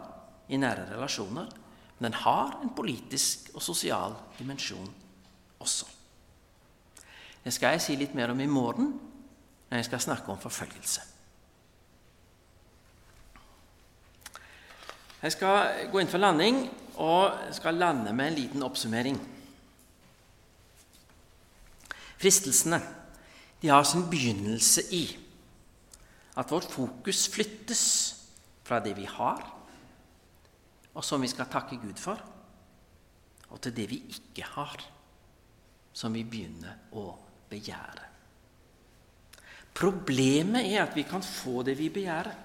i 0.48 0.58
nære 0.60 0.88
relasjoner, 0.92 1.50
men 1.98 2.10
den 2.10 2.20
har 2.22 2.58
en 2.62 2.72
politisk 2.76 3.50
og 3.54 3.62
sosial 3.62 4.14
dimensjon 4.38 4.88
også. 5.60 5.86
Det 7.44 7.54
skal 7.54 7.76
jeg 7.76 7.84
si 7.84 7.96
litt 7.96 8.14
mer 8.14 8.32
om 8.32 8.40
i 8.42 8.48
morgen 8.50 8.90
når 9.68 9.78
jeg 9.80 9.88
skal 9.88 10.02
snakke 10.02 10.32
om 10.32 10.40
forfølgelse. 10.40 11.02
Jeg 15.22 15.32
skal 15.32 15.88
gå 15.90 16.02
inn 16.02 16.10
for 16.10 16.22
landing 16.22 16.58
og 17.02 17.54
skal 17.56 17.78
lande 17.80 18.12
med 18.14 18.30
en 18.30 18.38
liten 18.38 18.62
oppsummering. 18.66 19.16
Fristelsene 22.16 22.80
de 23.62 23.72
har 23.72 23.86
sin 23.88 24.04
begynnelse 24.10 24.84
i 24.94 25.04
at 26.36 26.50
vårt 26.52 26.68
fokus 26.70 27.24
flyttes 27.32 27.82
fra 28.66 28.78
det 28.84 28.92
vi 28.98 29.06
har, 29.08 29.40
og 30.96 31.04
som 31.04 31.20
vi 31.20 31.28
skal 31.28 31.50
takke 31.52 31.76
Gud 31.80 32.00
for, 32.00 32.20
og 33.52 33.60
til 33.62 33.74
det 33.76 33.86
vi 33.90 34.00
ikke 34.16 34.48
har, 34.56 34.80
som 35.92 36.16
vi 36.16 36.24
begynner 36.24 36.96
å 36.96 37.06
begjære. 37.50 38.06
Problemet 39.76 40.70
er 40.72 40.86
at 40.86 40.96
vi 40.96 41.04
kan 41.08 41.24
få 41.24 41.60
det 41.66 41.76
vi 41.76 41.90
begjærer. 41.92 42.42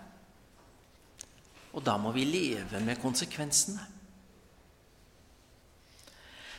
Og 1.72 1.84
da 1.84 1.96
må 1.96 2.12
vi 2.12 2.26
leve 2.28 2.82
med 2.84 3.00
konsekvensene. 3.00 3.86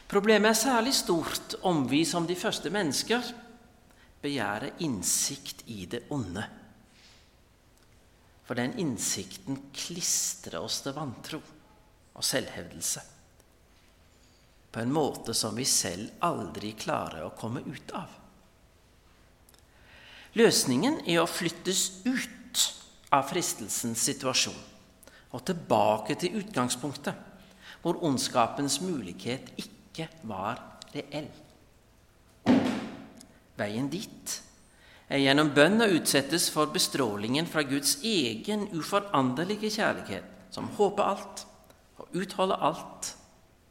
Problemet 0.09 0.53
er 0.53 0.61
særlig 0.61 0.95
stort 0.97 1.59
om 1.69 1.85
vi 1.89 2.03
som 2.09 2.25
de 2.29 2.37
første 2.37 2.73
mennesker 2.73 3.33
begjærer 4.25 4.81
innsikt 4.85 5.65
i 5.73 5.85
det 5.93 6.07
onde. 6.13 6.45
For 8.49 8.57
den 8.57 8.77
innsikten 8.81 9.69
klistrer 9.77 10.61
oss 10.65 10.81
til 10.85 10.97
vantro 10.97 11.41
og 12.15 12.25
selvhevdelse 12.27 13.03
på 14.73 14.81
en 14.81 14.93
måte 14.93 15.35
som 15.37 15.57
vi 15.57 15.67
selv 15.69 16.25
aldri 16.25 16.73
klarer 16.81 17.27
å 17.27 17.35
komme 17.37 17.61
ut 17.67 17.93
av. 17.97 18.09
Løsningen 20.41 21.03
er 21.05 21.21
å 21.21 21.29
flyttes 21.29 21.83
ut 22.07 22.63
av 23.13 23.27
fristelsens 23.29 24.01
situasjon 24.09 24.57
og 25.33 25.45
tilbake 25.49 26.17
til 26.21 26.39
utgangspunktet, 26.41 27.15
hvor 27.85 28.01
ondskapens 28.05 28.79
mulighet 28.85 29.53
ikke 29.61 30.09
var 30.29 30.61
reell. 30.95 31.29
Veien 33.61 33.89
dit 33.93 34.35
er 35.13 35.21
gjennom 35.21 35.53
bønn 35.53 35.85
å 35.85 35.91
utsettes 35.99 36.49
for 36.53 36.73
bestrålingen 36.73 37.49
fra 37.49 37.65
Guds 37.69 37.99
egen 38.01 38.71
uforanderlige 38.73 39.73
kjærlighet, 39.75 40.25
som 40.53 40.73
håper 40.79 41.13
alt 41.13 41.47
utholder 42.13 42.65
alt 42.69 43.13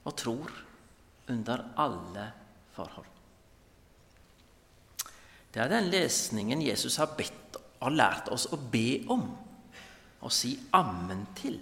og 0.03 0.15
tror 0.17 0.51
under 1.31 1.65
alle 1.79 2.27
forhold. 2.75 3.07
Det 5.51 5.59
er 5.59 5.71
den 5.71 5.89
lesningen 5.91 6.63
Jesus 6.63 6.95
har 7.01 7.11
bedt 7.17 7.41
har 7.81 7.93
lært 7.97 8.29
oss 8.33 8.47
å 8.53 8.59
be 8.71 9.01
om 9.09 9.25
og 10.21 10.33
si 10.33 10.53
ammen 10.77 11.25
til. 11.37 11.57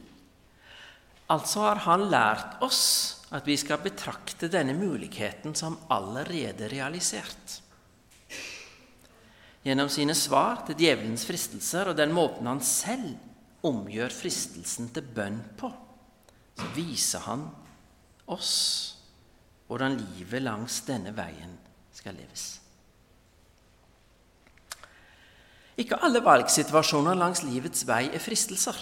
Altså 1.31 1.63
har 1.63 1.83
han 1.85 2.07
lært 2.11 2.59
oss 2.65 2.83
at 3.35 3.45
vi 3.47 3.55
skal 3.61 3.79
betrakte 3.83 4.49
denne 4.51 4.73
muligheten 4.75 5.53
som 5.55 5.77
allerede 5.93 6.67
realisert. 6.71 7.59
Gjennom 9.63 9.91
sine 9.91 10.15
svar 10.17 10.63
til 10.67 10.79
djevelens 10.79 11.25
fristelser 11.27 11.91
og 11.91 11.99
den 11.99 12.11
måten 12.15 12.47
han 12.49 12.61
selv 12.63 13.13
omgjør 13.67 14.11
fristelsen 14.15 14.89
til 14.95 15.07
bønn 15.15 15.39
på, 15.59 15.69
så 16.59 16.69
viser 16.75 17.23
han 17.25 17.47
oss 18.29 18.53
hvordan 19.69 19.99
livet 19.99 20.43
langs 20.43 20.81
denne 20.87 21.13
veien 21.15 21.53
skal 21.93 22.17
leves. 22.17 22.45
Ikke 25.79 25.99
alle 26.03 26.19
valgsituasjoner 26.25 27.15
langs 27.15 27.43
livets 27.45 27.85
vei 27.87 28.09
er 28.11 28.23
fristelser, 28.23 28.75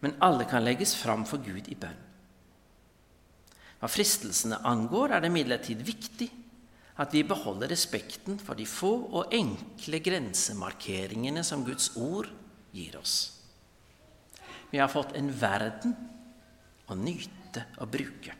men 0.00 0.16
alle 0.24 0.46
kan 0.50 0.64
legges 0.64 0.96
fram 0.98 1.26
for 1.28 1.44
Gud 1.44 1.68
i 1.70 1.76
bønn. 1.78 2.06
Hva 3.80 3.88
fristelsene 3.88 4.58
angår, 4.66 5.14
er 5.14 5.22
det 5.22 5.30
imidlertid 5.30 5.84
viktig 5.86 6.28
at 7.00 7.14
vi 7.16 7.22
beholder 7.24 7.70
respekten 7.72 8.40
for 8.42 8.58
de 8.58 8.66
få 8.68 8.90
og 9.08 9.32
enkle 9.32 10.02
grensemarkeringene 10.04 11.44
som 11.46 11.62
Guds 11.64 11.94
ord 11.96 12.28
gir 12.76 12.98
oss. 13.00 13.14
Vi 14.70 14.78
har 14.78 14.90
fått 14.92 15.14
en 15.16 15.30
verden 15.32 15.94
å 16.90 16.98
nyte 16.98 17.66
og 17.80 17.90
bruke, 17.92 18.34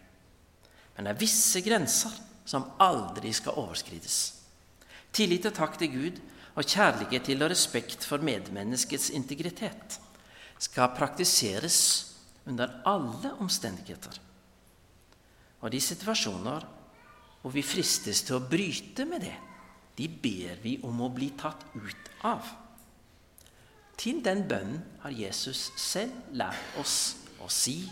men 0.97 1.07
det 1.07 1.15
er 1.15 1.23
visse 1.23 1.63
grenser 1.65 2.13
som 2.51 2.67
aldri 2.83 3.33
skal 3.35 3.59
overskrides. 3.63 4.19
Tillit 5.15 5.47
og 5.49 5.57
takk 5.57 5.79
til 5.81 5.93
Gud 5.95 6.21
og 6.59 6.67
kjærlighet 6.67 7.29
til 7.31 7.43
og 7.43 7.51
respekt 7.53 8.07
for 8.07 8.23
medmenneskets 8.23 9.11
integritet 9.15 9.99
skal 10.61 10.93
praktiseres 10.97 11.79
under 12.51 12.81
alle 12.89 13.33
omstendigheter. 13.41 14.19
Og 15.61 15.73
de 15.73 15.81
situasjoner 15.81 16.67
hvor 17.41 17.55
vi 17.55 17.65
fristes 17.65 18.23
til 18.27 18.37
å 18.37 18.45
bryte 18.45 19.07
med 19.09 19.25
det, 19.25 19.37
de 19.97 20.09
ber 20.09 20.61
vi 20.63 20.77
om 20.87 21.01
å 21.05 21.11
bli 21.13 21.31
tatt 21.41 21.65
ut 21.77 22.11
av. 22.29 22.45
Til 24.01 24.21
den 24.25 24.47
bønnen 24.49 24.81
har 25.03 25.13
Jesus 25.13 25.71
selv 25.81 26.33
lært 26.37 26.79
oss 26.81 27.17
å 27.41 27.49
si. 27.53 27.83